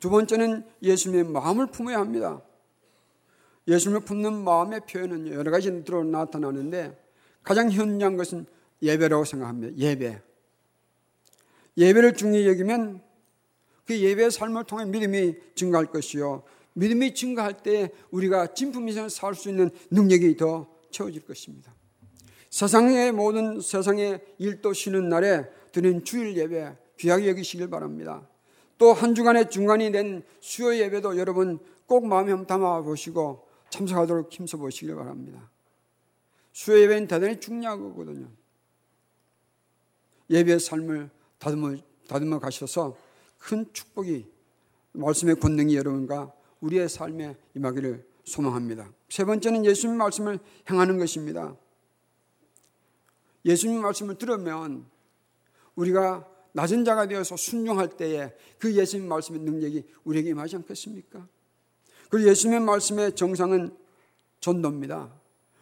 두 0.00 0.10
번째는 0.10 0.66
예수님의 0.82 1.24
마음을 1.24 1.66
품어야 1.66 1.98
합니다. 1.98 2.42
예수님을 3.66 4.04
품는 4.04 4.44
마음의 4.44 4.80
표현은 4.90 5.28
여러 5.28 5.50
가지로 5.50 6.04
나타나는데 6.04 6.98
가장 7.42 7.70
현저한 7.70 8.16
것은 8.16 8.46
예배라고 8.82 9.24
생각합니다. 9.24 9.76
예배. 9.76 10.22
예배를 11.76 12.14
중요히 12.14 12.48
여기면 12.48 13.02
그 13.88 13.98
예배의 13.98 14.30
삶을 14.30 14.64
통해 14.64 14.84
믿음이 14.84 15.34
증가할 15.54 15.86
것이요. 15.86 16.42
믿음이 16.74 17.14
증가할 17.14 17.62
때 17.62 17.90
우리가 18.10 18.52
진품 18.52 18.86
이상을 18.86 19.08
살 19.08 19.34
수 19.34 19.48
있는 19.48 19.70
능력이 19.90 20.36
더 20.36 20.68
채워질 20.90 21.24
것입니다. 21.24 21.74
세상의 22.50 23.12
모든 23.12 23.62
세상의 23.62 24.20
일도 24.36 24.74
쉬는 24.74 25.08
날에 25.08 25.46
드는 25.72 26.04
주일 26.04 26.36
예배 26.36 26.76
귀하게 26.98 27.30
여기시길 27.30 27.70
바랍니다. 27.70 28.28
또 28.76 28.92
한 28.92 29.14
주간의 29.14 29.48
중간이 29.48 29.90
된 29.90 30.22
수요 30.40 30.76
예배도 30.76 31.16
여러분 31.16 31.58
꼭 31.86 32.06
마음에 32.06 32.44
담아 32.44 32.82
보시고 32.82 33.48
참석하도록 33.70 34.30
힘써 34.30 34.58
보시길 34.58 34.94
바랍니다. 34.96 35.50
수요 36.52 36.78
예배는 36.82 37.08
대단히 37.08 37.40
중요한 37.40 37.80
거거든요. 37.80 38.28
예배의 40.28 40.60
삶을 40.60 41.08
다듬어, 41.38 41.74
다듬어 42.06 42.38
가셔서 42.38 43.07
큰 43.38 43.66
축복이 43.72 44.26
말씀의 44.92 45.36
권능이 45.36 45.76
여러분과 45.76 46.32
우리의 46.60 46.88
삶에 46.88 47.36
임하기를 47.54 48.06
소망합니다. 48.24 48.92
세 49.08 49.24
번째는 49.24 49.64
예수님 49.64 49.96
말씀을 49.96 50.38
행하는 50.70 50.98
것입니다. 50.98 51.56
예수님 53.44 53.80
말씀을 53.80 54.16
들으면 54.16 54.86
우리가 55.74 56.28
낮은 56.52 56.84
자가 56.84 57.06
되어서 57.06 57.36
순종할 57.36 57.96
때에 57.96 58.34
그 58.58 58.74
예수님 58.74 59.08
말씀의 59.08 59.40
능력이 59.42 59.84
우리에게 60.04 60.30
임하지 60.30 60.56
않겠습니까? 60.56 61.26
그 62.10 62.26
예수님의 62.26 62.60
말씀의 62.60 63.14
정상은 63.14 63.76
전도입니다. 64.40 65.12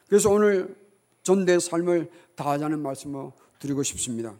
그래서 0.09 0.31
오늘 0.31 0.77
전도의 1.23 1.61
삶을 1.61 2.11
다하자는 2.35 2.81
말씀을 2.81 3.31
드리고 3.59 3.83
싶습니다. 3.83 4.39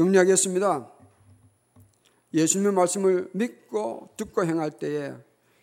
정리하겠습니다. 0.00 0.90
예수님의 2.32 2.72
말씀을 2.72 3.28
믿고 3.34 4.08
듣고 4.16 4.46
행할 4.46 4.70
때에 4.70 5.12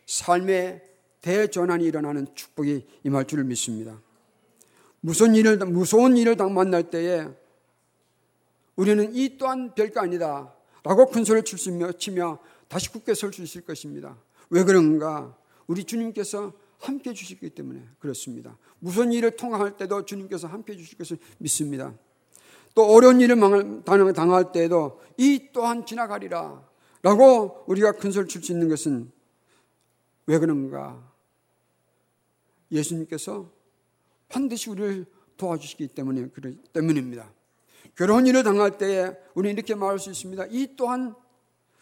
삶의 0.05 0.83
대전환이 1.21 1.85
일어나는 1.85 2.27
축복이 2.35 2.85
임할 3.03 3.25
줄을 3.25 3.45
믿습니다. 3.45 3.99
무슨 4.99 5.33
일을, 5.33 5.57
무서운 5.57 6.17
일을 6.17 6.37
당 6.37 6.53
만날 6.53 6.89
때에 6.91 7.27
우리는 8.75 9.15
이 9.15 9.37
또한 9.39 9.73
별거 9.73 10.01
아니다. 10.01 10.53
라고 10.83 11.07
큰 11.07 11.23
소리를 11.23 11.43
치며, 11.43 11.91
치며 11.93 12.39
다시 12.67 12.91
굳게 12.91 13.15
설 13.15 13.33
수 13.33 13.41
있을 13.41 13.61
것입니다. 13.61 14.17
왜 14.51 14.63
그런가? 14.63 15.35
우리 15.65 15.83
주님께서 15.83 16.53
함께 16.77 17.11
주시기 17.11 17.49
때문에 17.49 17.83
그렇습니다. 17.97 18.55
무슨 18.79 19.11
일을 19.11 19.31
통할 19.31 19.75
때도 19.77 20.05
주님께서 20.05 20.47
함께 20.47 20.75
주실 20.75 20.95
것을 20.95 21.17
믿습니다. 21.39 21.95
또 22.77 22.85
어려운 22.85 23.19
일을 23.19 23.39
당할 24.13 24.51
때에도 24.51 25.01
이 25.17 25.49
또한 25.51 25.83
지나가리라. 25.83 26.63
라고 27.01 27.63
우리가 27.65 27.93
큰 27.93 28.11
소리 28.11 28.27
칠 28.27 28.43
수 28.43 28.51
있는 28.51 28.69
것은 28.69 29.11
왜 30.27 30.37
그런가? 30.37 31.11
예수님께서 32.71 33.49
반드시 34.29 34.69
우리를 34.69 35.07
도와주시기 35.37 35.87
때문에, 35.87 36.27
때문입니다. 36.71 37.33
결혼 37.95 38.27
일을 38.27 38.43
당할 38.43 38.77
때에 38.77 39.11
우리는 39.33 39.55
이렇게 39.55 39.73
말할 39.73 39.97
수 39.97 40.11
있습니다. 40.11 40.45
이 40.51 40.75
또한 40.75 41.15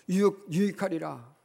유익, 0.07 0.45
유익하리라. 0.49 1.35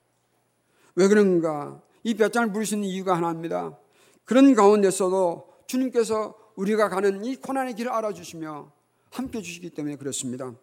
왜 0.95 1.09
그런가? 1.09 1.83
이 2.05 2.15
볕장을 2.15 2.53
부르시는 2.53 2.85
이유가 2.85 3.17
하나입니다. 3.17 3.77
그런 4.25 4.55
가운데서도 4.55 5.65
주님께서 5.67 6.39
우리가 6.55 6.89
가는 6.89 7.25
이 7.25 7.35
고난의 7.35 7.75
길을 7.75 7.91
알아주시며 7.91 8.79
함께 9.11 9.43
주시기 9.43 9.71
때문에 9.71 9.97
그렇습니다. 9.97 10.55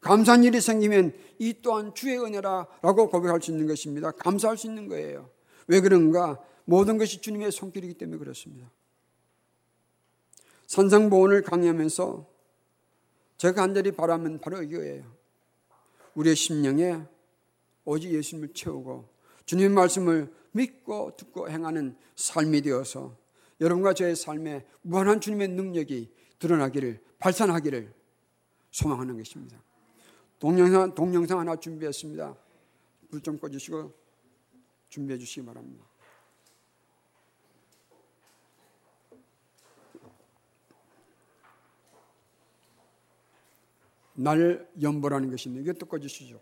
감사한 0.00 0.44
일이 0.44 0.60
생기면 0.60 1.12
이 1.38 1.54
또한 1.62 1.94
주의 1.94 2.18
은혜라라고 2.18 3.08
고백할 3.10 3.40
수 3.42 3.50
있는 3.50 3.66
것입니다. 3.66 4.10
감사할 4.12 4.56
수 4.56 4.66
있는 4.66 4.88
거예요. 4.88 5.30
왜 5.66 5.80
그런가? 5.80 6.42
모든 6.64 6.98
것이 6.98 7.20
주님의 7.20 7.52
손길이기 7.52 7.94
때문에 7.94 8.18
그렇습니다. 8.18 8.70
산상보원을 10.66 11.42
강의하면서 11.42 12.28
제가 13.38 13.54
간절히 13.54 13.92
바라면 13.92 14.40
바로 14.40 14.62
이거예요. 14.62 15.04
우리의 16.14 16.34
심령에 16.34 17.02
오직 17.84 18.12
예수님을 18.12 18.52
채우고 18.52 19.08
주님의 19.44 19.70
말씀을 19.70 20.32
믿고 20.52 21.16
듣고 21.16 21.48
행하는 21.48 21.96
삶이 22.16 22.62
되어서 22.62 23.16
여러분과 23.60 23.94
저의 23.94 24.16
삶에 24.16 24.66
무한한 24.82 25.20
주님의 25.20 25.48
능력이 25.48 26.10
드러나기를 26.38 27.02
발산하기를 27.18 27.94
소망하는 28.70 29.16
것입니다. 29.16 29.62
동영상, 30.38 30.94
동영상 30.94 31.38
하나 31.38 31.56
준비했습니다. 31.56 32.36
불 33.10 33.22
좀 33.22 33.38
꺼주시고 33.38 33.94
준비해 34.88 35.18
주시기 35.18 35.46
바랍니다. 35.46 35.84
날 44.14 44.68
연보라는 44.80 45.30
것인데 45.30 45.60
이것도 45.60 45.86
꺼주시죠. 45.86 46.40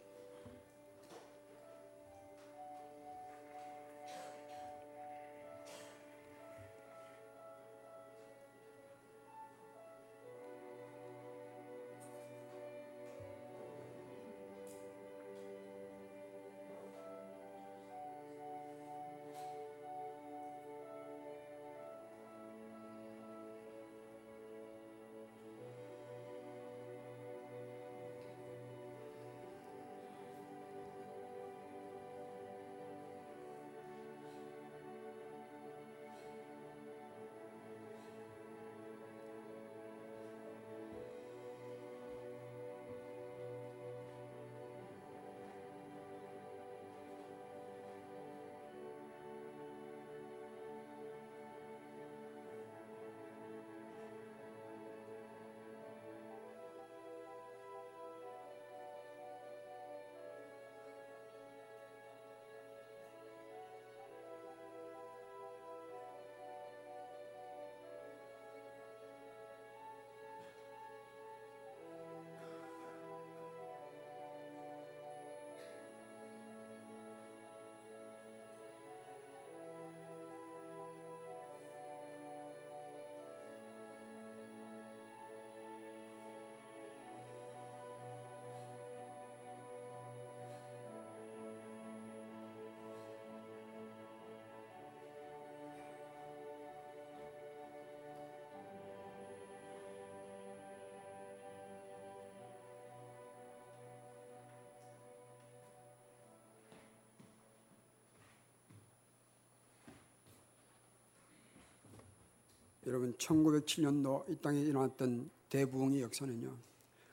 여러분 112.87 113.15
1907년도 113.15 114.31
이 114.31 114.37
땅에 114.37 114.61
일어났던 114.61 115.31
대부흥의 115.49 116.03
역사는요. 116.03 116.57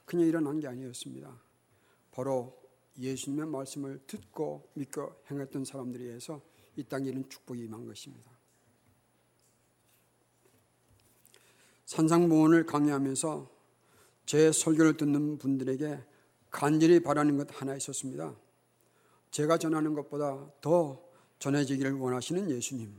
그냥 0.05 0.27
일어난 0.27 0.59
게 0.59 0.67
아니었습니다. 0.67 1.41
바로 2.11 2.61
예수님의 2.99 3.47
말씀을 3.47 4.01
듣고 4.05 4.69
믿고 4.73 5.15
행했던 5.29 5.63
사람들에 5.63 6.03
의해서 6.03 6.41
이 6.75 6.83
땅에 6.83 7.09
이런 7.09 7.27
축복이 7.29 7.63
임한 7.63 7.85
것입니다. 7.85 8.29
산상보원을 11.85 12.65
강의하면서 12.65 13.49
제 14.25 14.51
설교를 14.51 14.97
듣는 14.97 15.37
분들에게 15.37 16.03
간절히 16.49 17.01
바라는 17.01 17.37
것 17.37 17.61
하나 17.61 17.75
있었습니다. 17.75 18.35
제가 19.31 19.57
전하는 19.57 19.93
것보다 19.93 20.51
더 20.61 21.01
전해지기를 21.39 21.93
원하시는 21.93 22.49
예수님. 22.49 22.93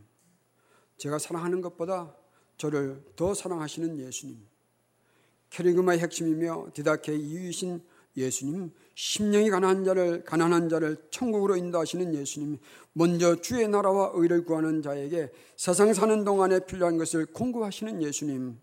제가 0.96 1.18
사랑하는 1.18 1.60
것보다 1.60 2.14
저를 2.56 3.02
더 3.16 3.34
사랑하시는 3.34 3.98
예수님. 3.98 4.38
캐리그마의 5.50 5.98
핵심이며 6.00 6.68
디다케의 6.74 7.20
이유이신 7.20 7.82
예수님, 8.16 8.70
심령이 8.94 9.50
가난한 9.50 9.84
자를 9.84 10.24
가난한 10.24 10.68
자를 10.68 10.96
천국으로 11.10 11.56
인도하시는 11.56 12.14
예수님, 12.14 12.58
먼저 12.92 13.40
주의 13.40 13.66
나라와 13.68 14.10
의를 14.14 14.44
구하는 14.44 14.82
자에게 14.82 15.30
세상 15.56 15.92
사는 15.94 16.24
동안에 16.24 16.60
필요한 16.66 16.98
것을 16.98 17.26
공급하시는 17.26 18.02
예수님, 18.02 18.58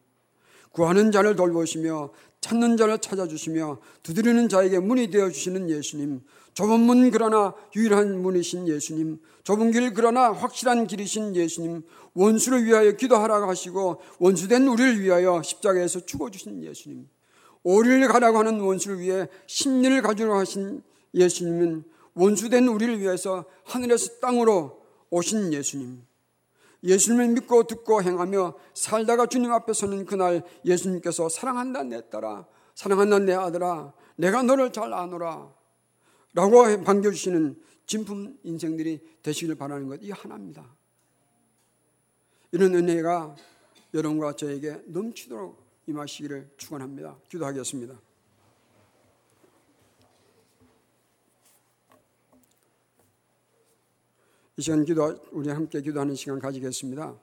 구하는 0.72 1.12
자를 1.12 1.36
돌보시며 1.36 2.12
찾는 2.42 2.78
자를 2.78 3.00
찾아주시며 3.00 3.80
두드리는 4.04 4.48
자에게 4.48 4.80
문이 4.80 5.10
되어 5.12 5.30
주시는 5.30 5.70
예수님, 5.70 6.22
좁은 6.54 6.80
문 6.80 7.12
그러나 7.12 7.54
유일한 7.76 8.22
문이신 8.22 8.68
예수님, 8.68 9.20
좁은 9.44 9.72
길 9.72 9.94
그러나 9.94 10.32
확실한 10.32 10.88
길이신 10.88 11.36
예수님, 11.36 11.84
원수를 12.14 12.64
위하여 12.66 12.92
기도하라고 12.94 13.50
하시고 13.50 14.02
원수된 14.20 14.68
우리를 14.68 15.02
위하여 15.02 15.42
십자가에서 15.42 16.06
죽어 16.06 16.30
주신 16.30 16.64
예수님, 16.64 17.08
오리를 17.64 18.08
가라고 18.08 18.38
하는 18.40 18.60
원수를 18.62 19.00
위해 19.00 19.28
심리를 19.48 20.02
가지러 20.02 20.38
하신 20.38 20.82
예수님은 21.14 21.84
원수된 22.14 22.68
우리를 22.68 23.00
위해서 23.00 23.46
하늘에서 23.66 24.20
땅으로 24.20 24.82
오신 25.10 25.54
예수님, 25.54 26.02
예수님을 26.84 27.28
믿고 27.30 27.64
듣고 27.64 28.02
행하며 28.02 28.58
살다가 28.74 29.26
주님 29.26 29.52
앞에 29.52 29.74
서는 29.74 30.06
그날 30.06 30.44
예수님께서 30.66 31.30
사랑한다 31.30 31.84
내 31.84 32.10
딸아 32.10 32.48
사랑한다 32.76 33.20
내 33.20 33.34
아들아 33.34 33.94
내가 34.16 34.44
너를 34.44 34.72
잘 34.72 34.94
아노라 34.94 35.54
라고 36.34 36.84
반겨주시는 36.84 37.60
진품 37.86 38.38
인생들이 38.44 39.02
되시길 39.24 39.56
바라는 39.56 39.88
것 39.88 40.02
이 40.02 40.12
하나입니다. 40.12 40.76
이런 42.52 42.74
은혜가 42.76 43.36
여러분과 43.94 44.36
저에게 44.36 44.82
넘치도록 44.86 45.64
임하시기를 45.88 46.52
축원합니다. 46.58 47.18
기도하겠습니다. 47.30 48.00
이 54.60 54.62
시간 54.62 54.84
기도 54.84 55.18
우리 55.32 55.50
함께 55.50 55.80
기도하는 55.80 56.16
시간 56.16 56.38
가지겠습니다. 56.38 57.18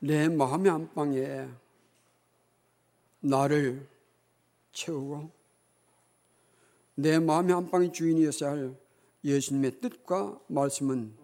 내 0.00 0.28
마음의 0.28 0.68
안방에 0.68 1.48
나를 3.20 3.86
채우고 4.72 5.30
내 6.96 7.20
마음의 7.20 7.54
안방의 7.54 7.92
주인이었어야 7.92 8.50
할 8.50 8.76
예수님의 9.22 9.78
뜻과 9.80 10.40
말씀은 10.48 11.14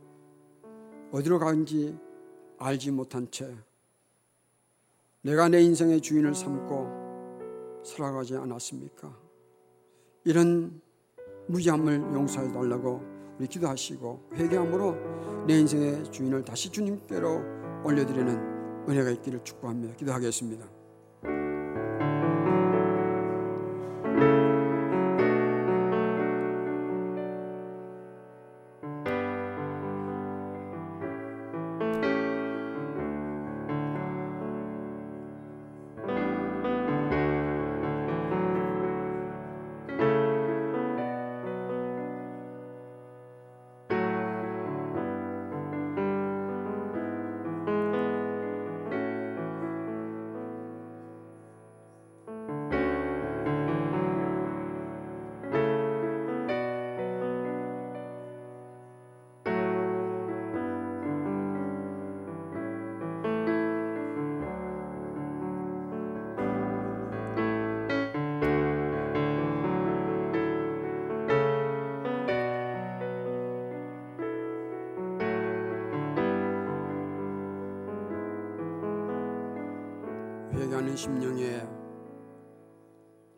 어디로 1.10 1.40
가는지 1.40 1.98
알지 2.58 2.92
못한 2.92 3.28
채 3.32 3.52
내가 5.22 5.48
내 5.48 5.62
인생의 5.62 6.00
주인을 6.00 6.36
삼고 6.36 7.82
살아가지 7.84 8.36
않았습니까? 8.36 9.18
이런 10.22 10.80
무지함을 11.48 12.14
용서해 12.14 12.52
달라고 12.52 13.17
우리 13.38 13.46
기도하시고 13.46 14.30
회개함으로 14.34 15.46
내 15.46 15.58
인생의 15.58 16.10
주인을 16.10 16.44
다시 16.44 16.70
주님께로 16.70 17.84
올려드리는 17.84 18.86
은혜가 18.88 19.10
있기를 19.10 19.44
축복합니다. 19.44 19.94
기도하겠습니다. 19.96 20.77
회개하는 80.88 80.96
심령에 80.96 81.68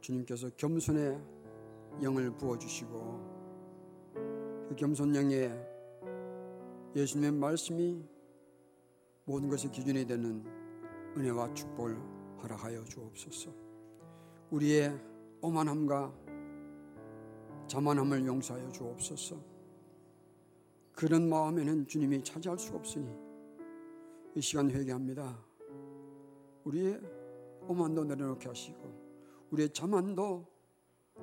주님께서 0.00 0.50
겸손의 0.56 1.20
영을 2.02 2.30
부어주시고 2.36 4.14
그 4.68 4.76
겸손 4.76 5.14
영에 5.16 5.50
예수님의 6.94 7.32
말씀이 7.32 8.02
모든 9.24 9.48
것의 9.48 9.72
기준이 9.72 10.06
되는 10.06 10.44
은혜와 11.16 11.52
축복을 11.54 11.96
허락하여 12.42 12.84
주옵소서. 12.84 13.52
우리의 14.50 14.96
오만함과 15.42 16.14
자만함을 17.66 18.26
용서하여 18.26 18.70
주옵소서. 18.70 19.36
그런 20.92 21.28
마음에는 21.28 21.86
주님이 21.86 22.22
차지할 22.22 22.58
수가 22.58 22.78
없으니 22.78 23.08
이 24.36 24.40
시간 24.40 24.70
회개합니다. 24.70 25.36
우리의 26.64 27.19
오만도 27.70 28.04
내려놓게 28.04 28.48
하시고 28.48 29.48
우리의 29.52 29.70
자만도 29.70 30.44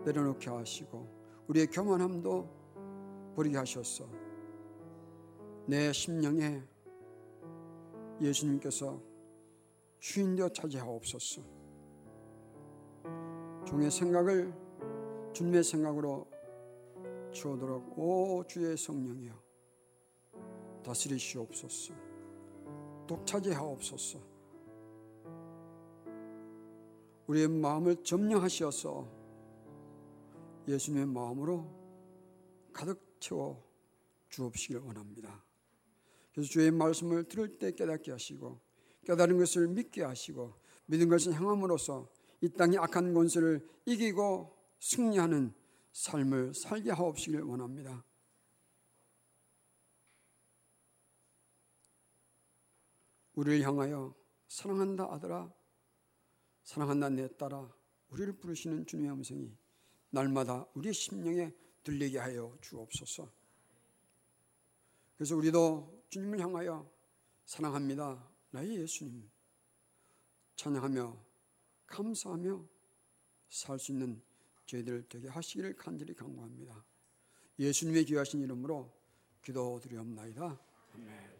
내려놓게 0.06 0.50
하시고 0.50 1.46
우리의 1.48 1.68
교만함도 1.68 3.34
버리게 3.36 3.58
하셨어. 3.58 4.08
내 5.66 5.92
심령에 5.92 6.64
예수님께서 8.22 9.02
주인되어 10.00 10.50
차지하옵소서. 10.50 11.42
종의 13.66 13.92
생각을 13.92 14.54
주님의 15.34 15.64
생각으로 15.66 16.28
주오도록 17.32 18.00
오 18.00 18.44
주의 18.48 18.78
성령이여 18.78 19.34
다스리시옵소서. 20.84 21.94
독차지하옵소서. 23.06 24.37
우리의 27.28 27.48
마음을 27.50 28.04
점령하시어서 28.04 29.18
예수님의 30.68 31.08
마음으로 31.08 31.66
가득 32.74 33.20
채워 33.20 33.64
주옵시길 34.30 34.78
원합니다. 34.78 35.44
그래서 36.32 36.50
주의 36.50 36.72
말씀을 36.72 37.26
들을 37.26 37.58
때 37.58 37.72
깨닫게 37.72 38.12
하시고 38.12 38.60
깨달은 39.06 39.38
것을 39.38 39.68
믿게 39.70 40.04
하시고 40.04 40.54
믿은 40.86 41.10
것을 41.10 41.34
행함으로써 41.34 42.10
이 42.42 42.50
땅의 42.50 42.78
악한 42.78 43.14
권세를 43.14 43.68
이기고 43.86 44.56
승리하는 44.80 45.54
삶을 45.92 46.54
살게 46.54 46.92
하옵시길 46.92 47.42
원합니다. 47.42 48.06
우리를 53.34 53.62
향하여 53.62 54.16
사랑한다 54.48 55.06
아들아 55.12 55.57
사랑한다 56.68 57.08
내 57.08 57.30
따라 57.38 57.74
우리를 58.10 58.34
부르시는 58.34 58.86
주님의 58.86 59.12
음성이 59.12 59.56
날마다 60.10 60.68
우리의 60.74 60.94
심령에 60.94 61.54
들리게 61.82 62.20
하여 62.20 62.58
주옵소서. 62.60 63.32
그래서 65.16 65.38
우리도 65.38 66.04
주님을 66.10 66.42
향하여 66.42 66.92
사랑합니다. 67.46 68.30
나의 68.52 68.82
예수님. 68.82 69.30
찬양하며 70.58 71.18
감사하며 71.86 72.68
살 73.50 73.80
수 73.80 73.94
있는 73.94 74.22
저희들 74.66 75.08
되게 75.08 75.30
하시기를 75.30 75.78
간절히 75.78 76.14
간구합니다. 76.14 76.84
예수님의 77.60 78.04
귀하신 78.04 78.42
이름으로 78.42 78.94
기도드리옵나이다. 79.42 80.60
아멘. 80.96 81.37